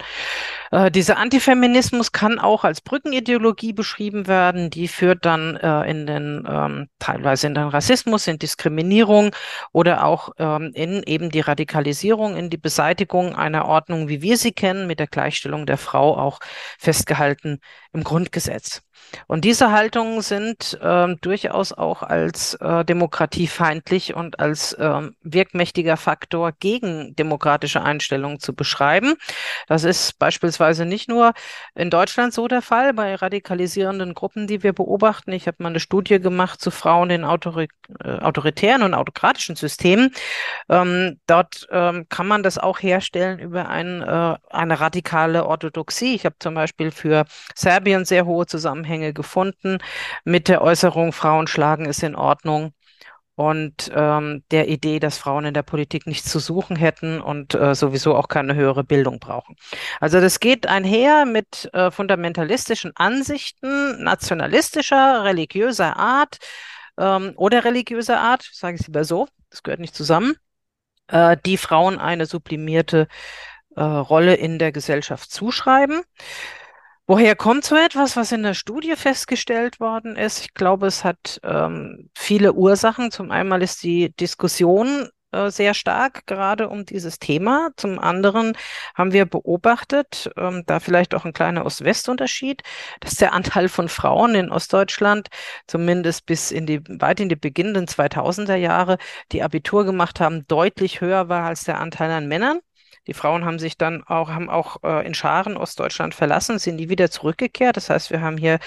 Äh, 0.71 0.91
dieser 0.91 1.19
Antifeminismus 1.19 2.13
kann 2.13 2.39
auch 2.39 2.65
als 2.65 2.81
Brückenideologie 2.81 3.73
beschrieben 3.73 4.27
werden. 4.27 4.71
Die 4.71 4.89
führt 4.89 5.25
dann 5.25 5.57
äh, 5.57 5.91
in 5.91 6.07
den 6.07 6.45
ähm, 6.49 6.89
teilweise 6.99 7.47
in 7.47 7.55
den 7.55 7.69
Rassismus, 7.69 8.27
in 8.27 8.39
Diskriminierung 8.39 9.31
oder 9.73 10.05
auch 10.05 10.31
ähm, 10.39 10.73
in 10.75 11.03
eben 11.05 11.31
die 11.31 11.41
Radikalisierung, 11.41 12.37
in 12.37 12.51
die 12.51 12.57
Beseitigung 12.57 13.35
einer 13.35 13.67
Ordnung, 13.67 14.09
wie 14.09 14.23
wir 14.23 14.37
sie 14.37 14.53
kennen, 14.53 14.87
mit 14.87 14.99
der 14.99 15.07
Gleichstellung 15.07 15.67
der 15.67 15.79
Frau 15.79 16.17
auch 16.17 16.41
festgehalten 16.79 17.61
im 17.93 18.05
Grundgesetz. 18.05 18.83
Und 19.27 19.45
diese 19.45 19.73
Haltungen 19.73 20.23
sind 20.23 20.79
ähm, 20.83 21.19
durchaus 21.21 21.73
auch 21.73 22.03
als 22.03 22.55
äh, 22.55 22.85
demokratiefeindlich 22.85 24.15
und 24.15 24.41
als 24.41 24.77
ähm, 24.79 25.17
wirkmächtiger 25.23 25.97
Faktor 25.97 26.53
gegen 26.53 27.15
demokratische 27.17 27.83
Einstellungen 27.83 28.41
zu 28.41 28.55
beschreiben. 28.55 29.15
Das 29.67 29.85
ist 29.85 30.19
beispielsweise 30.19 30.87
nicht 30.87 31.09
nur 31.09 31.33
in 31.75 31.91
Deutschland 31.91 32.33
so 32.33 32.49
der 32.49 32.63
Fall 32.63 32.95
bei 32.95 33.15
radikalisierenden 33.15 34.15
Gruppen, 34.15 34.47
die 34.47 34.63
wir 34.63 34.73
beobachten. 34.73 35.33
Ich 35.33 35.47
habe 35.47 35.57
mal 35.61 35.71
eine 35.71 35.81
Studie 35.81 36.21
gemacht 36.21 36.61
zu 36.61 36.71
Frauen 36.71 37.11
in 37.11 37.25
autori 37.25 37.69
äh, 38.03 38.19
autoritären 38.19 38.83
und 38.83 38.95
autokratischen 38.95 39.57
Systemen. 39.57 40.13
Ähm, 40.69 41.21
dort 41.27 41.67
ähm, 41.71 42.07
kann 42.09 42.27
man 42.27 42.43
das 42.43 42.59
auch 42.59 42.81
herstellen 42.81 43.39
über 43.39 43.69
ein, 43.69 44.03
äh, 44.03 44.37
eine 44.51 44.81
radikale 44.81 45.47
Orthodoxie. 45.47 46.15
Ich 46.15 46.25
habe 46.25 46.37
zum 46.39 46.55
Beispiel 46.55 46.91
für 46.91 47.25
Serbien 47.55 48.05
sehr 48.05 48.27
hohe 48.27 48.47
Zusammenhänge 48.47 48.96
Zusammenhänge 48.97 49.13
gefunden 49.13 49.79
mit 50.25 50.49
der 50.49 50.63
Äußerung, 50.63 51.13
Frauen 51.13 51.47
schlagen 51.47 51.87
ist 51.87 52.03
in 52.03 52.17
Ordnung 52.17 52.73
und 53.35 53.93
ähm, 53.95 54.45
der 54.51 54.69
Idee, 54.69 54.99
dass 54.99 55.19
Frauen 55.19 55.45
in 55.45 55.55
der 55.55 55.63
Politik 55.63 56.07
nichts 56.07 56.31
zu 56.31 56.39
suchen 56.39 56.77
hätten 56.77 57.21
und 57.21 57.55
äh, 57.55 57.75
sowieso 57.75 58.15
auch 58.15 58.29
keine 58.29 58.55
höhere 58.55 58.83
Bildung 58.83 59.19
brauchen. 59.19 59.57
Also 60.01 60.21
das 60.21 60.41
geht 60.41 60.67
einher 60.67 61.27
mit 61.27 61.69
äh, 61.75 61.91
fundamentalistischen 61.91 62.93
Ansichten, 62.97 64.03
nationalistischer, 64.03 65.25
religiöser 65.25 65.97
Art 65.99 66.39
ähm, 66.99 67.33
oder 67.37 67.65
religiöser 67.65 68.19
Art, 68.19 68.49
sage 68.53 68.77
ich 68.77 68.81
es 68.81 68.87
lieber 68.87 69.05
so, 69.05 69.29
das 69.51 69.63
gehört 69.63 69.81
nicht 69.81 69.95
zusammen, 69.95 70.35
äh, 71.09 71.37
die 71.45 71.59
Frauen 71.59 71.99
eine 71.99 72.25
sublimierte 72.25 73.07
äh, 73.77 73.83
Rolle 73.83 74.35
in 74.35 74.59
der 74.59 74.73
Gesellschaft 74.73 75.31
zuschreiben. 75.31 76.01
Woher 77.09 77.37
kommt 77.37 77.65
so 77.65 77.77
etwas, 77.77 78.17
was 78.17 78.33
in 78.33 78.43
der 78.43 78.55
Studie 78.55 78.97
festgestellt 78.97 79.79
worden 79.79 80.17
ist? 80.17 80.41
Ich 80.41 80.55
glaube, 80.55 80.89
es 80.89 81.05
hat 81.05 81.41
ähm, 81.45 82.11
viele 82.17 82.53
Ursachen. 82.55 83.13
Zum 83.13 83.31
einen 83.31 83.63
ist 83.63 83.85
die 83.85 84.13
Diskussion 84.17 85.09
äh, 85.31 85.51
sehr 85.51 85.75
stark 85.75 86.27
gerade 86.27 86.69
um 86.69 86.85
dieses 86.85 87.21
Thema. 87.21 87.71
Zum 87.77 88.01
anderen 88.01 88.57
haben 88.97 89.13
wir 89.13 89.25
beobachtet, 89.25 90.31
ähm, 90.37 90.65
da 90.67 90.81
vielleicht 90.81 91.15
auch 91.15 91.25
ein 91.25 91.33
kleiner 91.33 91.65
Ost-West-Unterschied, 91.65 92.63
dass 92.99 93.15
der 93.15 93.33
Anteil 93.35 93.69
von 93.69 93.89
Frauen 93.89 94.35
in 94.35 94.51
Ostdeutschland 94.51 95.29
zumindest 95.69 96.27
bis 96.27 96.51
in 96.51 96.67
die 96.67 96.81
weit 96.89 97.21
in 97.21 97.29
die 97.29 97.37
beginnenden 97.37 97.87
2000er 97.87 98.57
Jahre, 98.57 98.99
die 99.31 99.45
Abitur 99.45 99.85
gemacht 99.85 100.19
haben, 100.19 100.45
deutlich 100.49 101.01
höher 101.01 101.29
war 101.29 101.45
als 101.45 101.63
der 101.65 101.79
Anteil 101.79 102.11
an 102.11 102.27
Männern. 102.27 102.59
Die 103.07 103.15
Frauen 103.15 103.45
haben 103.45 103.59
sich 103.59 103.79
dann 103.79 104.03
auch, 104.05 104.31
haben 104.31 104.51
auch 104.51 104.83
äh, 104.83 105.07
in 105.07 105.15
Scharen 105.15 105.57
Ostdeutschland 105.57 106.15
verlassen, 106.15 106.59
sind 106.59 106.77
nie 106.77 106.89
wieder 106.89 107.11
zurückgekehrt. 107.11 107.77
Das 107.77 107.91
heißt, 107.91 108.11
wir 108.11 108.21
haben 108.21 108.37
hier 108.37 108.59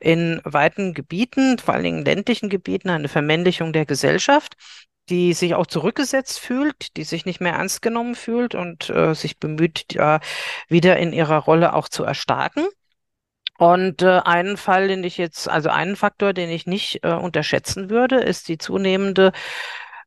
in 0.00 0.40
weiten 0.44 0.94
Gebieten, 0.94 1.58
vor 1.58 1.74
allen 1.74 1.84
Dingen 1.84 2.04
ländlichen 2.04 2.48
Gebieten, 2.48 2.90
eine 2.90 3.08
Vermännlichung 3.08 3.72
der 3.72 3.86
Gesellschaft 3.86 4.56
die 5.10 5.34
sich 5.34 5.54
auch 5.54 5.66
zurückgesetzt 5.66 6.38
fühlt, 6.40 6.96
die 6.96 7.04
sich 7.04 7.26
nicht 7.26 7.40
mehr 7.40 7.54
ernst 7.54 7.82
genommen 7.82 8.14
fühlt 8.14 8.54
und 8.54 8.88
äh, 8.90 9.14
sich 9.14 9.38
bemüht, 9.38 9.92
ja, 9.92 10.20
wieder 10.68 10.96
in 10.96 11.12
ihrer 11.12 11.38
Rolle 11.38 11.74
auch 11.74 11.88
zu 11.88 12.04
erstarken. 12.04 12.66
Und 13.58 14.02
äh, 14.02 14.20
einen 14.24 14.56
Fall, 14.56 14.88
den 14.88 15.04
ich 15.04 15.16
jetzt, 15.16 15.48
also 15.48 15.68
einen 15.68 15.96
Faktor, 15.96 16.32
den 16.32 16.50
ich 16.50 16.66
nicht 16.66 17.04
äh, 17.04 17.12
unterschätzen 17.12 17.88
würde, 17.90 18.16
ist 18.16 18.48
die 18.48 18.58
zunehmende 18.58 19.32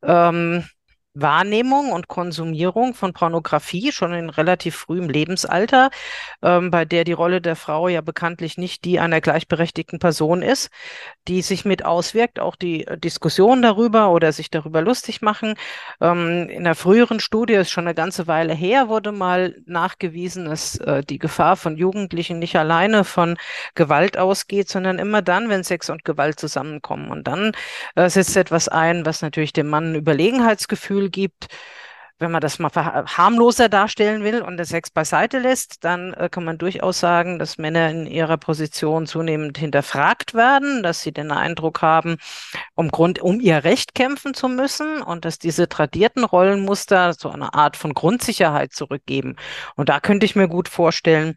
ähm, 0.03 0.65
Wahrnehmung 1.21 1.91
und 1.91 2.07
Konsumierung 2.07 2.93
von 2.93 3.13
Pornografie 3.13 3.91
schon 3.91 4.13
in 4.13 4.29
relativ 4.29 4.75
frühem 4.75 5.09
Lebensalter, 5.09 5.89
ähm, 6.41 6.71
bei 6.71 6.85
der 6.85 7.03
die 7.03 7.13
Rolle 7.13 7.41
der 7.41 7.55
Frau 7.55 7.87
ja 7.87 8.01
bekanntlich 8.01 8.57
nicht 8.57 8.85
die 8.85 8.99
einer 8.99 9.21
gleichberechtigten 9.21 9.99
Person 9.99 10.41
ist, 10.41 10.69
die 11.27 11.41
sich 11.41 11.65
mit 11.65 11.83
auswirkt, 11.85 12.39
auch 12.39 12.55
die 12.55 12.85
äh, 12.87 12.97
Diskussion 12.97 13.61
darüber 13.61 14.11
oder 14.11 14.31
sich 14.31 14.49
darüber 14.49 14.81
lustig 14.81 15.21
machen. 15.21 15.55
Ähm, 16.01 16.49
in 16.49 16.65
einer 16.65 16.75
früheren 16.75 17.19
Studie, 17.19 17.53
ist 17.53 17.71
schon 17.71 17.85
eine 17.85 17.95
ganze 17.95 18.27
Weile 18.27 18.53
her, 18.53 18.89
wurde 18.89 19.11
mal 19.11 19.55
nachgewiesen, 19.65 20.45
dass 20.45 20.77
äh, 20.77 21.03
die 21.03 21.17
Gefahr 21.17 21.55
von 21.55 21.77
Jugendlichen 21.77 22.39
nicht 22.39 22.55
alleine 22.55 23.03
von 23.03 23.37
Gewalt 23.75 24.17
ausgeht, 24.17 24.69
sondern 24.69 24.99
immer 24.99 25.21
dann, 25.21 25.49
wenn 25.49 25.63
Sex 25.63 25.89
und 25.89 26.05
Gewalt 26.05 26.39
zusammenkommen. 26.39 27.09
Und 27.09 27.27
dann 27.27 27.51
äh, 27.95 28.09
setzt 28.09 28.37
etwas 28.37 28.67
ein, 28.67 29.05
was 29.05 29.21
natürlich 29.21 29.53
dem 29.53 29.67
Mann 29.67 29.87
ein 29.91 29.95
Überlegenheitsgefühl 29.95 31.06
gibt, 31.09 31.47
wenn 32.19 32.31
man 32.31 32.41
das 32.41 32.57
mal 32.57 32.71
harmloser 32.73 33.69
darstellen 33.69 34.23
will 34.23 34.41
und 34.41 34.57
das 34.57 34.69
Sex 34.69 34.89
beiseite 34.89 35.39
lässt, 35.39 35.83
dann 35.83 36.13
äh, 36.13 36.29
kann 36.29 36.43
man 36.43 36.57
durchaus 36.57 36.99
sagen, 36.99 37.37
dass 37.37 37.57
Männer 37.57 37.89
in 37.89 38.07
ihrer 38.07 38.37
Position 38.37 39.05
zunehmend 39.05 39.57
hinterfragt 39.57 40.33
werden, 40.33 40.81
dass 40.81 41.01
sie 41.01 41.11
den 41.11 41.31
Eindruck 41.31 41.81
haben, 41.81 42.17
um 42.75 42.89
Grund, 42.89 43.19
um 43.19 43.39
ihr 43.39 43.63
Recht 43.63 43.93
kämpfen 43.93 44.33
zu 44.33 44.47
müssen 44.47 45.01
und 45.01 45.25
dass 45.25 45.37
diese 45.37 45.69
tradierten 45.69 46.23
Rollenmuster 46.23 47.13
so 47.13 47.29
eine 47.29 47.53
Art 47.53 47.77
von 47.77 47.93
Grundsicherheit 47.93 48.73
zurückgeben. 48.73 49.35
Und 49.75 49.89
da 49.89 49.99
könnte 49.99 50.25
ich 50.25 50.35
mir 50.35 50.47
gut 50.47 50.69
vorstellen, 50.69 51.35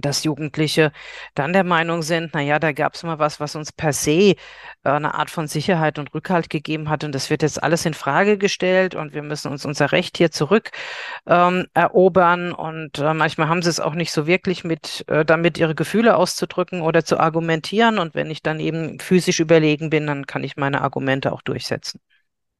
dass 0.00 0.24
Jugendliche 0.24 0.92
dann 1.34 1.52
der 1.52 1.64
Meinung 1.64 2.02
sind, 2.02 2.30
na 2.34 2.40
ja, 2.40 2.58
da 2.58 2.72
gab 2.72 2.94
es 2.94 3.02
mal 3.02 3.18
was, 3.18 3.40
was 3.40 3.56
uns 3.56 3.72
per 3.72 3.92
se 3.92 4.10
äh, 4.10 4.36
eine 4.84 5.14
Art 5.14 5.30
von 5.30 5.46
Sicherheit 5.46 5.98
und 5.98 6.14
Rückhalt 6.14 6.50
gegeben 6.50 6.88
hat 6.88 7.04
und 7.04 7.14
das 7.14 7.30
wird 7.30 7.42
jetzt 7.42 7.62
alles 7.62 7.86
in 7.86 7.94
Frage 7.94 8.38
gestellt 8.38 8.94
und 8.94 9.14
wir 9.14 9.22
müssen 9.22 9.50
uns 9.50 9.64
unser 9.64 9.92
Recht 9.92 10.18
hier 10.18 10.30
zurück 10.30 10.70
ähm, 11.26 11.66
erobern 11.74 12.52
und 12.52 12.98
äh, 12.98 13.14
manchmal 13.14 13.48
haben 13.48 13.62
sie 13.62 13.70
es 13.70 13.80
auch 13.80 13.94
nicht 13.94 14.12
so 14.12 14.26
wirklich 14.26 14.64
mit, 14.64 15.04
äh, 15.08 15.24
damit 15.24 15.58
ihre 15.58 15.74
Gefühle 15.74 16.16
auszudrücken 16.16 16.80
oder 16.82 17.04
zu 17.04 17.18
argumentieren 17.18 17.98
und 17.98 18.14
wenn 18.14 18.30
ich 18.30 18.42
dann 18.42 18.60
eben 18.60 18.98
physisch 19.00 19.40
überlegen 19.40 19.90
bin, 19.90 20.06
dann 20.06 20.26
kann 20.26 20.44
ich 20.44 20.56
meine 20.56 20.82
Argumente 20.82 21.32
auch 21.32 21.42
durchsetzen. 21.42 22.00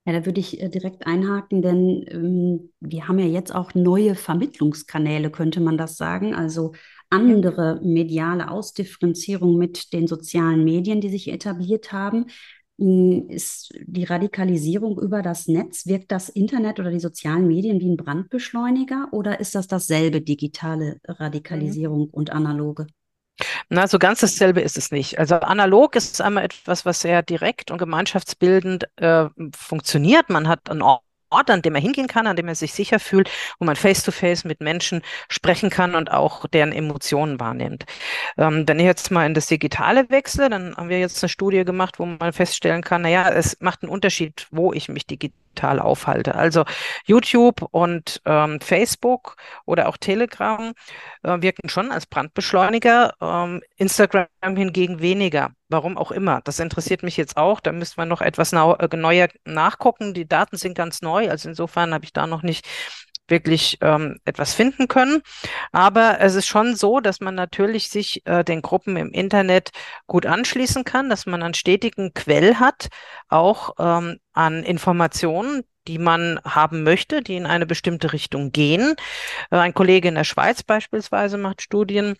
Ja, 0.07 0.13
da 0.13 0.25
würde 0.25 0.39
ich 0.39 0.61
äh, 0.63 0.69
direkt 0.69 1.05
einhaken, 1.05 1.63
denn 1.63 2.05
ähm, 2.09 2.73
wir 2.79 3.09
haben 3.09 3.19
ja 3.19 3.27
jetzt 3.27 3.53
auch 3.53 3.75
neue 3.75 4.15
Vermittlungskanäle, 4.15 5.31
könnte 5.33 5.61
man 5.61 5.77
das 5.77 5.97
sagen. 5.97 6.33
Also 6.33 6.75
andere 7.11 7.81
mediale 7.83 8.51
Ausdifferenzierung 8.51 9.57
mit 9.57 9.93
den 9.93 10.07
sozialen 10.07 10.65
Medien, 10.65 11.01
die 11.01 11.09
sich 11.09 11.29
etabliert 11.29 11.93
haben. 11.93 12.27
Hm, 12.79 13.29
ist 13.31 13.73
die 13.87 14.05
Radikalisierung 14.05 15.01
über 15.01 15.23
das 15.23 15.49
Netz, 15.49 15.87
wirkt 15.87 16.13
das 16.13 16.29
Internet 16.29 16.79
oder 16.79 16.91
die 16.91 17.01
sozialen 17.01 17.47
Medien 17.47 17.81
wie 17.81 17.89
ein 17.89 17.97
Brandbeschleuniger 17.97 19.09
oder 19.13 19.41
ist 19.41 19.55
das 19.55 19.67
dasselbe 19.67 20.21
digitale 20.21 21.01
Radikalisierung 21.07 22.01
mhm. 22.01 22.11
und 22.11 22.31
analoge? 22.31 22.87
Na, 23.69 23.87
so 23.87 23.99
ganz 23.99 24.21
dasselbe 24.21 24.61
ist 24.61 24.79
es 24.79 24.91
nicht. 24.91 25.19
Also 25.19 25.37
analog 25.37 25.97
ist 25.97 26.21
einmal 26.21 26.45
etwas, 26.45 26.85
was 26.87 27.01
sehr 27.01 27.23
direkt 27.23 27.71
und 27.71 27.79
gemeinschaftsbildend 27.79 28.87
äh, 28.97 29.27
funktioniert. 29.55 30.31
Man 30.31 30.49
hat 30.49 30.71
einen 30.71 30.83
Ort 30.83 31.03
Ort, 31.31 31.51
an 31.51 31.63
dem 31.63 31.75
er 31.75 31.81
hingehen 31.81 32.07
kann, 32.07 32.27
an 32.27 32.37
dem 32.37 32.49
er 32.49 32.55
sich 32.55 32.73
sicher 32.73 33.01
fühlt, 33.01 33.31
wo 33.59 33.65
man 33.65 33.77
face-to-face 33.77 34.45
-face 34.45 34.49
mit 34.49 34.61
Menschen 34.61 35.03
sprechen 35.29 35.71
kann 35.71 35.95
und 35.95 36.11
auch 36.11 36.47
deren 36.47 36.73
Emotionen 36.73 37.41
wahrnimmt. 37.41 37.85
Ähm, 38.39 38.65
wenn 38.67 38.79
ich 38.79 38.87
jetzt 38.87 39.11
mal 39.11 39.27
in 39.27 39.35
das 39.35 39.47
Digitale 39.47 40.09
wechsle, 40.11 40.49
dann 40.49 40.77
haben 40.77 40.89
wir 40.89 41.01
jetzt 41.01 41.23
eine 41.23 41.29
Studie 41.29 41.65
gemacht, 41.65 41.99
wo 41.99 42.07
man 42.07 42.33
feststellen 42.33 42.83
kann, 42.83 43.03
naja, 43.03 43.29
es 43.31 43.57
macht 43.61 43.83
einen 43.83 43.91
Unterschied, 43.93 44.47
wo 44.51 44.73
ich 44.73 44.89
mich 44.89 45.07
digital 45.07 45.46
digital 45.57 45.81
aufhalte. 45.81 46.35
Also 46.35 46.65
YouTube 47.07 47.63
und 47.71 48.21
ähm, 48.25 48.61
Facebook 48.61 49.37
oder 49.65 49.89
auch 49.89 49.97
Telegram 49.97 50.73
äh, 51.23 51.41
wirken 51.41 51.69
schon 51.69 51.91
als 51.91 52.07
Brandbeschleuniger, 52.07 53.15
ähm, 53.21 53.63
Instagram 53.77 54.29
hingegen 54.43 55.01
weniger. 55.01 55.51
Warum 55.69 55.99
auch 55.99 56.13
immer. 56.13 56.43
Das 56.45 56.61
interessiert 56.61 57.03
mich 57.03 57.17
jetzt 57.17 57.37
auch. 57.37 57.61
Da 57.61 57.73
müsste 57.73 58.01
man 58.01 58.09
noch 58.09 58.21
etwas 58.21 58.53
äh, 58.53 58.97
neuer 58.97 59.29
nachgucken. 59.45 60.15
Die 60.15 60.29
Daten 60.29 60.57
sind 60.57 60.75
ganz 60.75 61.03
neu. 61.03 61.29
Also 61.29 61.49
insofern 61.49 61.93
habe 61.93 62.05
ich 62.05 62.13
da 62.13 62.27
noch 62.27 62.43
nicht 62.43 62.67
wirklich 63.29 63.79
ähm, 63.81 64.19
etwas 64.25 64.55
finden 64.55 64.89
können. 64.89 65.23
Aber 65.73 66.21
es 66.21 66.35
ist 66.35 66.47
schon 66.47 66.77
so, 66.77 67.01
dass 67.01 67.21
man 67.21 67.35
natürlich 67.35 67.89
sich 67.89 68.27
äh, 68.27 68.45
den 68.45 68.63
Gruppen 68.63 68.97
im 68.97 69.11
Internet 69.13 69.71
gut 70.07 70.27
anschließen 70.27 70.85
kann, 70.85 71.11
dass 71.11 71.27
man 71.27 71.43
einen 71.43 71.55
stetigen 71.55 72.15
Quell 72.15 72.57
hat, 72.57 72.89
auch 73.29 73.75
ähm, 73.79 74.19
an 74.33 74.63
Informationen, 74.63 75.65
die 75.89 75.99
man 75.99 76.41
haben 76.45 76.83
möchte, 76.83 77.23
die 77.23 77.37
in 77.37 77.47
eine 77.47 77.67
bestimmte 77.67 78.13
Richtung 78.13 78.53
gehen. 78.53 78.95
Äh, 79.51 79.57
ein 79.57 79.75
Kollege 79.75 80.09
in 80.09 80.15
der 80.15 80.25
Schweiz 80.25 80.63
beispielsweise 80.63 81.39
macht 81.39 81.63
Studien 81.63 82.17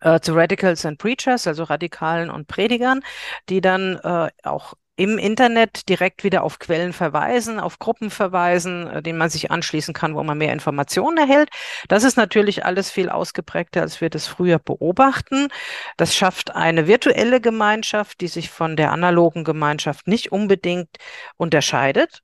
äh, 0.00 0.20
zu 0.20 0.34
Radicals 0.34 0.84
and 0.86 0.98
Preachers, 0.98 1.46
also 1.46 1.64
Radikalen 1.64 2.30
und 2.30 2.48
Predigern, 2.48 3.00
die 3.48 3.60
dann 3.60 3.96
äh, 3.96 4.30
auch 4.44 4.74
im 5.00 5.16
Internet 5.16 5.88
direkt 5.88 6.24
wieder 6.24 6.42
auf 6.42 6.58
Quellen 6.58 6.92
verweisen, 6.92 7.58
auf 7.58 7.78
Gruppen 7.78 8.10
verweisen, 8.10 8.86
äh, 8.86 9.02
denen 9.02 9.18
man 9.18 9.30
sich 9.30 9.50
anschließen 9.50 9.94
kann, 9.94 10.14
wo 10.14 10.22
man 10.22 10.36
mehr 10.36 10.52
Informationen 10.52 11.16
erhält. 11.16 11.48
Das 11.88 12.04
ist 12.04 12.18
natürlich 12.18 12.66
alles 12.66 12.90
viel 12.90 13.08
ausgeprägter, 13.08 13.80
als 13.80 14.02
wir 14.02 14.10
das 14.10 14.26
früher 14.26 14.58
beobachten. 14.58 15.48
Das 15.96 16.14
schafft 16.14 16.54
eine 16.54 16.86
virtuelle 16.86 17.40
Gemeinschaft, 17.40 18.20
die 18.20 18.28
sich 18.28 18.50
von 18.50 18.76
der 18.76 18.92
analogen 18.92 19.42
Gemeinschaft 19.42 20.06
nicht 20.06 20.32
unbedingt 20.32 20.90
unterscheidet. 21.38 22.22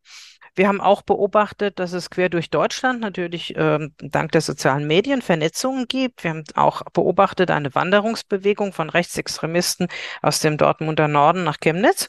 Wir 0.57 0.69
haben 0.69 0.81
auch 0.81 1.03
beobachtet, 1.03 1.79
dass 1.79 1.93
es 1.93 2.09
quer 2.09 2.31
durch 2.31 2.49
Deutschland 2.49 3.01
natürlich 3.01 3.55
ähm, 3.57 3.93
dank 3.99 4.33
der 4.33 4.41
sozialen 4.41 4.87
Medien 4.87 5.21
Vernetzungen 5.21 5.87
gibt. 5.87 6.25
Wir 6.25 6.31
haben 6.31 6.45
auch 6.55 6.83
beobachtet 6.95 7.51
eine 7.51 7.75
Wanderungsbewegung 7.75 8.73
von 8.73 8.89
Rechtsextremisten 8.89 9.89
aus 10.23 10.41
dem 10.41 10.57
Dortmunder 10.57 11.09
Norden 11.09 11.45
nach 11.45 11.59
Chemnitz, 11.61 12.09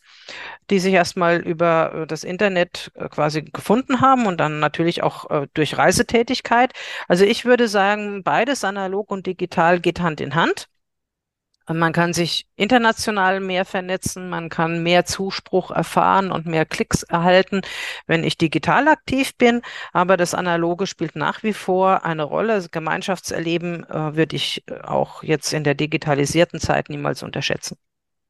die 0.69 0.79
sich 0.79 0.93
erstmal 0.93 1.41
über 1.41 1.93
äh, 1.93 2.07
das 2.07 2.23
Internet 2.23 2.89
äh, 2.95 3.09
quasi 3.09 3.41
gefunden 3.41 3.99
haben 3.99 4.25
und 4.27 4.37
dann 4.39 4.61
natürlich 4.61 5.03
auch 5.03 5.29
äh, 5.29 5.47
durch 5.53 5.77
Reisetätigkeit. 5.77 6.71
Also 7.09 7.25
ich 7.25 7.43
würde 7.43 7.67
sagen, 7.67 8.23
beides 8.23 8.63
analog 8.63 9.11
und 9.11 9.27
digital 9.27 9.81
geht 9.81 9.99
Hand 9.99 10.21
in 10.21 10.35
Hand. 10.35 10.69
Man 11.73 11.91
kann 11.91 12.13
sich 12.13 12.47
international 12.55 13.41
mehr 13.41 13.65
vernetzen, 13.65 14.29
man 14.29 14.49
kann 14.49 14.83
mehr 14.83 15.05
Zuspruch 15.05 15.69
erfahren 15.71 16.31
und 16.31 16.45
mehr 16.45 16.65
Klicks 16.65 17.03
erhalten, 17.03 17.61
wenn 18.05 18.23
ich 18.23 18.37
digital 18.37 18.87
aktiv 18.87 19.35
bin. 19.37 19.61
Aber 19.91 20.15
das 20.15 20.33
Analoge 20.33 20.87
spielt 20.87 21.15
nach 21.15 21.43
wie 21.43 21.53
vor 21.53 22.05
eine 22.05 22.23
Rolle. 22.23 22.65
Gemeinschaftserleben 22.71 23.83
äh, 23.83 24.15
würde 24.15 24.35
ich 24.37 24.63
äh, 24.67 24.79
auch 24.81 25.23
jetzt 25.23 25.51
in 25.53 25.65
der 25.65 25.75
digitalisierten 25.75 26.59
Zeit 26.59 26.89
niemals 26.89 27.21
unterschätzen. 27.21 27.77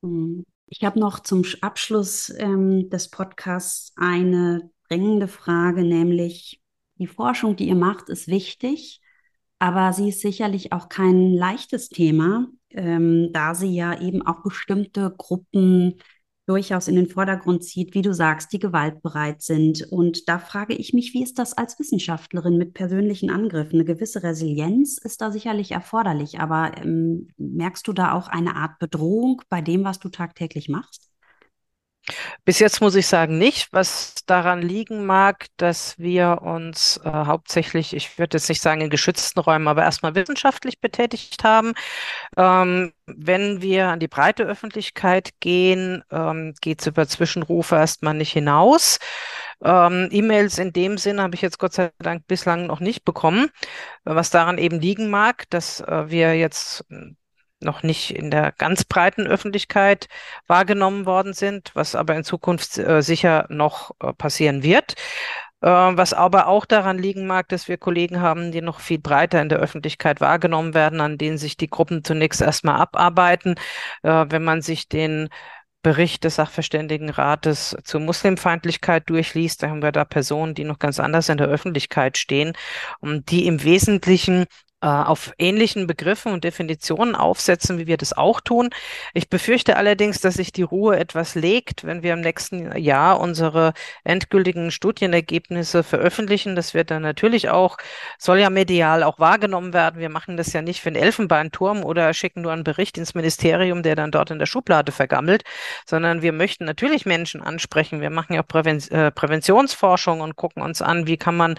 Mhm. 0.02 0.46
Ich 0.70 0.84
habe 0.84 1.00
noch 1.00 1.22
zum 1.22 1.44
Abschluss 1.62 2.30
ähm, 2.38 2.90
des 2.90 3.10
Podcasts 3.10 3.94
eine 3.96 4.70
drängende 4.90 5.30
Frage, 5.30 5.84
nämlich 5.84 6.62
die 6.96 7.08
Forschung, 7.08 7.56
die 7.56 7.70
ihr 7.70 7.76
macht, 7.76 8.10
ist 8.10 8.28
wichtig, 8.28 9.00
aber 9.60 9.94
sie 9.94 10.10
ist 10.10 10.20
sicherlich 10.20 10.74
auch 10.74 10.90
kein 10.90 11.32
leichtes 11.34 11.88
Thema 11.88 12.48
ähm, 12.78 13.32
da 13.34 13.56
sie 13.56 13.76
ja 13.76 14.00
eben 14.00 14.22
auch 14.26 14.44
bestimmte 14.44 15.14
Gruppen 15.18 15.96
durchaus 16.48 16.88
in 16.88 16.96
den 16.96 17.10
Vordergrund 17.10 17.64
zieht, 17.66 17.94
wie 17.94 18.02
du 18.02 18.14
sagst, 18.14 18.54
die 18.54 18.60
gewaltbereit 18.60 19.42
sind. 19.42 19.84
Und 19.92 20.30
da 20.30 20.40
frage 20.40 20.76
ich 20.76 20.94
mich, 20.94 21.14
wie 21.14 21.22
ist 21.24 21.38
das 21.40 21.54
als 21.54 21.78
Wissenschaftlerin 21.78 22.58
mit 22.58 22.74
persönlichen 22.74 23.30
Angriffen? 23.30 23.76
Eine 23.76 23.86
gewisse 23.86 24.24
Resilienz 24.24 24.98
ist 24.98 25.22
da 25.22 25.32
sicherlich 25.32 25.72
erforderlich, 25.72 26.40
aber 26.40 26.72
ähm, 26.78 27.28
merkst 27.38 27.86
du 27.88 27.94
da 27.94 28.14
auch 28.14 28.30
eine 28.30 28.56
Art 28.56 28.80
Bedrohung 28.80 29.42
bei 29.50 29.62
dem, 29.62 29.84
was 29.84 30.00
du 30.00 30.08
tagtäglich 30.10 30.70
machst? 30.70 31.07
Bis 32.46 32.60
jetzt 32.60 32.82
muss 32.82 32.96
ich 32.96 33.08
sagen 33.08 33.38
nicht, 33.38 33.74
was 33.74 34.16
daran 34.26 34.62
liegen 34.62 35.06
mag, 35.06 35.48
dass 35.58 35.98
wir 36.00 36.42
uns 36.42 36.98
äh, 37.04 37.10
hauptsächlich, 37.10 37.94
ich 37.96 38.18
würde 38.18 38.38
jetzt 38.38 38.50
nicht 38.50 38.62
sagen 38.62 38.82
in 38.82 38.90
geschützten 38.90 39.40
Räumen, 39.40 39.68
aber 39.68 39.84
erstmal 39.84 40.16
wissenschaftlich 40.16 40.80
betätigt 40.80 41.44
haben. 41.44 41.74
Ähm, 42.38 42.94
wenn 43.08 43.62
wir 43.62 43.88
an 43.90 44.00
die 44.00 44.08
breite 44.08 44.44
Öffentlichkeit 44.44 45.32
gehen, 45.40 46.04
ähm, 46.12 46.54
geht 46.62 46.82
es 46.82 46.88
über 46.88 47.08
Zwischenrufe 47.08 47.76
erstmal 47.76 48.14
nicht 48.14 48.32
hinaus. 48.34 49.00
Ähm, 49.64 50.10
E-Mails 50.12 50.60
in 50.60 50.74
dem 50.74 50.98
Sinn 50.98 51.22
habe 51.22 51.36
ich 51.36 51.42
jetzt 51.42 51.60
Gott 51.60 51.74
sei 51.74 51.92
Dank 52.00 52.28
bislang 52.28 52.68
noch 52.68 52.80
nicht 52.80 53.04
bekommen, 53.06 53.50
was 54.04 54.30
daran 54.30 54.58
eben 54.58 54.80
liegen 54.80 55.10
mag, 55.10 55.50
dass 55.50 55.82
äh, 55.82 56.10
wir 56.10 56.36
jetzt 56.38 56.86
noch 57.62 57.84
nicht 57.84 58.12
in 58.12 58.32
der 58.32 58.52
ganz 58.58 58.84
breiten 58.86 59.28
Öffentlichkeit 59.28 60.08
wahrgenommen 60.48 61.06
worden 61.06 61.34
sind, 61.34 61.72
was 61.74 61.96
aber 61.96 62.16
in 62.16 62.24
Zukunft 62.24 62.78
äh, 62.78 63.02
sicher 63.02 63.46
noch 63.50 63.92
äh, 64.00 64.14
passieren 64.14 64.64
wird. 64.64 64.96
Äh, 65.62 65.70
was 65.70 66.14
aber 66.14 66.48
auch 66.48 66.66
daran 66.66 67.00
liegen 67.00 67.26
mag, 67.26 67.50
dass 67.50 67.68
wir 67.68 67.78
Kollegen 67.78 68.22
haben, 68.22 68.52
die 68.52 68.62
noch 68.62 68.80
viel 68.80 69.00
breiter 69.00 69.42
in 69.42 69.50
der 69.50 69.60
Öffentlichkeit 69.60 70.22
wahrgenommen 70.22 70.74
werden, 70.76 71.02
an 71.02 71.18
denen 71.18 71.38
sich 71.40 71.58
die 71.58 71.70
Gruppen 71.70 72.04
zunächst 72.04 72.42
erstmal 72.42 72.80
abarbeiten. 72.80 73.56
Äh, 74.04 74.26
wenn 74.30 74.44
man 74.44 74.62
sich 74.62 74.88
den 74.88 75.30
Bericht 75.84 76.24
des 76.26 76.36
Sachverständigenrates 76.36 77.78
zur 77.84 78.02
Muslimfeindlichkeit 78.02 79.10
durchliest, 79.10 79.64
da 79.64 79.70
haben 79.70 79.82
wir 79.82 79.92
da 79.92 80.06
Personen, 80.06 80.54
die 80.54 80.64
noch 80.64 80.80
ganz 80.80 81.00
anders 81.00 81.30
in 81.30 81.38
der 81.38 81.48
Öffentlichkeit 81.48 82.18
stehen 82.18 82.54
und 83.00 83.32
die 83.32 83.48
im 83.48 83.64
Wesentlichen 83.64 84.46
auf 84.80 85.34
ähnlichen 85.40 85.88
Begriffen 85.88 86.32
und 86.32 86.44
Definitionen 86.44 87.16
aufsetzen, 87.16 87.80
wie 87.80 87.88
wir 87.88 87.98
das 87.98 88.14
auch 88.14 88.42
tun. 88.42 88.70
Ich 89.16 89.28
befürchte 89.28 89.76
allerdings, 89.76 90.22
dass 90.22 90.36
sich 90.36 90.52
die 90.52 90.62
Ruhe 90.62 90.98
etwas 90.98 91.34
legt, 91.34 91.84
wenn 91.84 92.04
wir 92.04 92.14
im 92.14 92.22
nächsten 92.22 92.78
Jahr 92.78 93.20
unsere 93.20 93.74
endgültigen 94.04 94.70
Studienergebnisse 94.70 95.82
veröffentlichen. 95.82 96.56
Das 96.56 96.76
wird 96.76 96.92
dann 96.92 97.02
natürlich 97.02 97.50
auch, 97.50 97.78
soll 98.20 98.38
ja 98.38 98.52
medial 98.52 99.02
auch 99.02 99.18
wahrgenommen 99.18 99.74
werden. 99.74 100.00
Wir 100.00 100.10
machen 100.10 100.38
das 100.38 100.54
ja 100.54 100.62
nicht 100.62 100.82
für 100.82 100.92
den 100.92 101.02
Elfenbeinturm 101.02 101.84
oder 101.84 102.14
schicken 102.14 102.42
nur 102.42 102.52
einen 102.52 102.64
Bericht 102.64 103.00
ins 103.00 103.16
Ministerium, 103.16 103.82
der 103.82 103.96
dann 103.96 104.12
dort 104.12 104.30
in 104.30 104.38
der 104.38 104.46
Schublade 104.46 104.92
vergammelt, 104.92 105.44
sondern 105.88 106.22
wir 106.22 106.34
möchten 106.34 106.66
natürlich 106.66 107.08
Menschen 107.08 107.42
ansprechen. 107.42 108.00
Wir 108.00 108.12
machen 108.12 108.34
ja 108.34 108.44
Präven 108.44 108.80
äh, 108.92 109.10
Präventionsforschung 109.12 110.22
und 110.22 110.36
gucken 110.36 110.62
uns 110.62 110.84
an, 110.84 111.08
wie 111.08 111.18
kann 111.18 111.36
man 111.36 111.56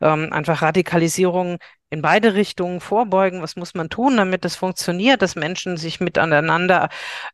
ähm, 0.00 0.32
einfach 0.32 0.62
Radikalisierung 0.62 1.58
in 1.90 2.02
beide 2.02 2.34
Richtungen 2.34 2.80
vorbeugen? 2.80 3.42
Was 3.42 3.56
muss 3.56 3.74
man 3.74 3.90
tun, 3.90 4.16
damit 4.16 4.44
es 4.44 4.56
funktioniert, 4.56 5.22
dass 5.22 5.36
Menschen 5.36 5.76
sich 5.76 6.00
miteinander 6.00 6.88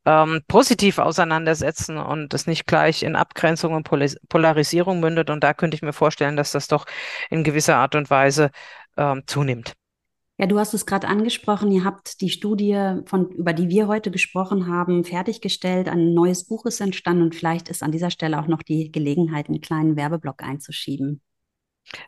ähm, 0.05 0.42
positiv 0.49 0.99
auseinandersetzen 0.99 1.99
und 1.99 2.35
es 2.35 2.47
nicht 2.47 2.66
gleich 2.66 3.03
in 3.03 3.16
Abgrenzung 3.16 3.75
und 3.75 3.88
Polarisierung 4.29 5.01
mündet? 5.01 5.31
Und 5.31 5.45
da 5.45 5.55
könnte 5.55 5.77
ich 5.77 5.83
mir 5.83 5.92
vorstellen, 5.92 6.37
dass 6.37 6.53
das 6.53 6.69
doch 6.69 6.87
in 7.31 7.45
gewisser 7.45 7.77
Art 7.77 7.95
und 7.95 8.11
Weise 8.11 8.51
ähm, 8.97 9.23
zunimmt. 9.27 9.75
Ja, 10.38 10.47
du 10.47 10.59
hast 10.59 10.75
es 10.75 10.85
gerade 10.85 11.09
angesprochen. 11.09 11.71
Ihr 11.71 11.85
habt 11.85 12.21
die 12.21 12.29
Studie, 12.29 13.01
von, 13.07 13.31
über 13.31 13.55
die 13.55 13.71
wir 13.71 13.88
heute 13.88 14.11
gesprochen 14.11 14.66
haben, 14.66 15.05
fertiggestellt. 15.05 15.88
Ein 15.88 16.12
neues 16.12 16.47
Buch 16.47 16.66
ist 16.66 16.81
entstanden 16.81 17.23
und 17.23 17.35
vielleicht 17.35 17.71
ist 17.71 17.83
an 17.83 17.90
dieser 17.90 18.11
Stelle 18.11 18.38
auch 18.38 18.47
noch 18.47 18.62
die 18.62 18.92
Gelegenheit, 18.92 19.49
einen 19.49 19.62
kleinen 19.62 19.97
Werbeblock 19.97 20.42
einzuschieben. 20.42 21.23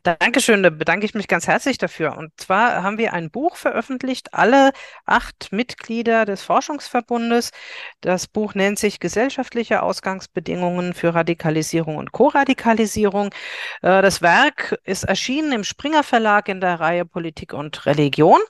Dankeschön, 0.02 0.62
da 0.64 0.70
bedanke 0.70 1.06
ich 1.06 1.14
mich 1.14 1.28
ganz 1.28 1.46
herzlich 1.46 1.78
dafür. 1.78 2.16
Und 2.16 2.32
zwar 2.36 2.82
haben 2.82 2.98
wir 2.98 3.12
ein 3.12 3.30
Buch 3.30 3.54
veröffentlicht, 3.54 4.34
alle 4.34 4.72
acht 5.06 5.52
Mitglieder 5.52 6.24
des 6.24 6.42
Forschungsverbundes. 6.42 7.52
Das 8.00 8.26
Buch 8.26 8.54
nennt 8.54 8.78
sich 8.78 8.98
Gesellschaftliche 8.98 9.82
Ausgangsbedingungen 9.82 10.94
für 10.94 11.14
Radikalisierung 11.14 11.96
und 11.96 12.10
Co-Radikalisierung. 12.10 13.28
Äh, 13.82 14.02
das 14.02 14.20
Werk 14.20 14.78
ist 14.84 15.04
erschienen 15.04 15.52
im 15.52 15.64
Springer 15.64 16.02
Verlag 16.02 16.48
in 16.48 16.60
der 16.60 16.80
Reihe 16.80 17.04
Politik 17.04 17.52
und 17.52 17.86
Religion. 17.86 18.40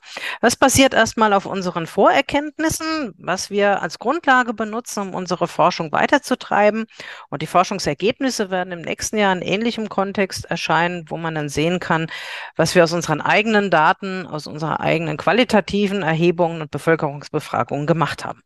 Das 0.41 0.55
basiert 0.55 0.95
erstmal 0.95 1.33
auf 1.33 1.45
unseren 1.45 1.85
Vorerkenntnissen, 1.85 3.13
was 3.19 3.51
wir 3.51 3.83
als 3.83 3.99
Grundlage 3.99 4.53
benutzen, 4.55 5.01
um 5.01 5.13
unsere 5.13 5.47
Forschung 5.47 5.91
weiterzutreiben. 5.91 6.85
Und 7.29 7.43
die 7.43 7.47
Forschungsergebnisse 7.47 8.49
werden 8.49 8.73
im 8.73 8.81
nächsten 8.81 9.17
Jahr 9.17 9.33
in 9.33 9.43
ähnlichem 9.43 9.89
Kontext 9.89 10.45
erscheinen, 10.45 11.05
wo 11.07 11.18
man 11.19 11.35
dann 11.35 11.49
sehen 11.49 11.79
kann, 11.79 12.07
was 12.55 12.75
wir 12.75 12.83
aus 12.83 12.93
unseren 12.93 13.21
eigenen 13.21 13.69
Daten, 13.69 14.25
aus 14.25 14.47
unserer 14.47 14.79
eigenen 14.79 15.17
qualitativen 15.17 16.01
Erhebungen 16.01 16.61
und 16.61 16.71
Bevölkerungsbefragungen 16.71 17.87
gemacht 17.87 18.25
haben. 18.25 18.41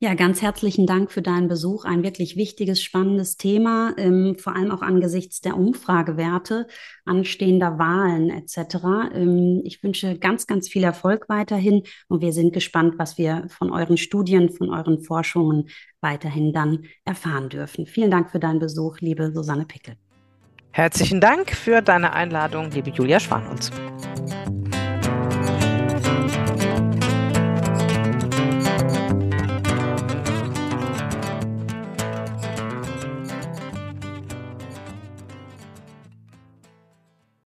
Ja, 0.00 0.14
ganz 0.14 0.42
herzlichen 0.42 0.86
Dank 0.86 1.10
für 1.10 1.22
deinen 1.22 1.48
Besuch. 1.48 1.84
Ein 1.84 2.04
wirklich 2.04 2.36
wichtiges, 2.36 2.80
spannendes 2.80 3.36
Thema, 3.36 3.94
ähm, 3.96 4.36
vor 4.38 4.54
allem 4.54 4.70
auch 4.70 4.80
angesichts 4.80 5.40
der 5.40 5.56
Umfragewerte, 5.56 6.68
anstehender 7.04 7.80
Wahlen 7.80 8.30
etc. 8.30 9.10
Ähm, 9.12 9.60
ich 9.64 9.82
wünsche 9.82 10.16
ganz, 10.16 10.46
ganz 10.46 10.68
viel 10.68 10.84
Erfolg 10.84 11.28
weiterhin 11.28 11.82
und 12.06 12.22
wir 12.22 12.32
sind 12.32 12.52
gespannt, 12.52 12.94
was 12.96 13.18
wir 13.18 13.46
von 13.48 13.72
euren 13.72 13.96
Studien, 13.96 14.50
von 14.50 14.70
euren 14.70 15.00
Forschungen 15.00 15.68
weiterhin 16.00 16.52
dann 16.52 16.84
erfahren 17.04 17.48
dürfen. 17.48 17.84
Vielen 17.86 18.12
Dank 18.12 18.30
für 18.30 18.38
deinen 18.38 18.60
Besuch, 18.60 19.00
liebe 19.00 19.32
Susanne 19.32 19.64
Pickel. 19.64 19.96
Herzlichen 20.78 21.20
Dank 21.20 21.50
für 21.50 21.82
deine 21.82 22.12
Einladung, 22.12 22.70
liebe 22.70 22.90
Julia 22.90 23.18
Schwanunz. 23.18 23.72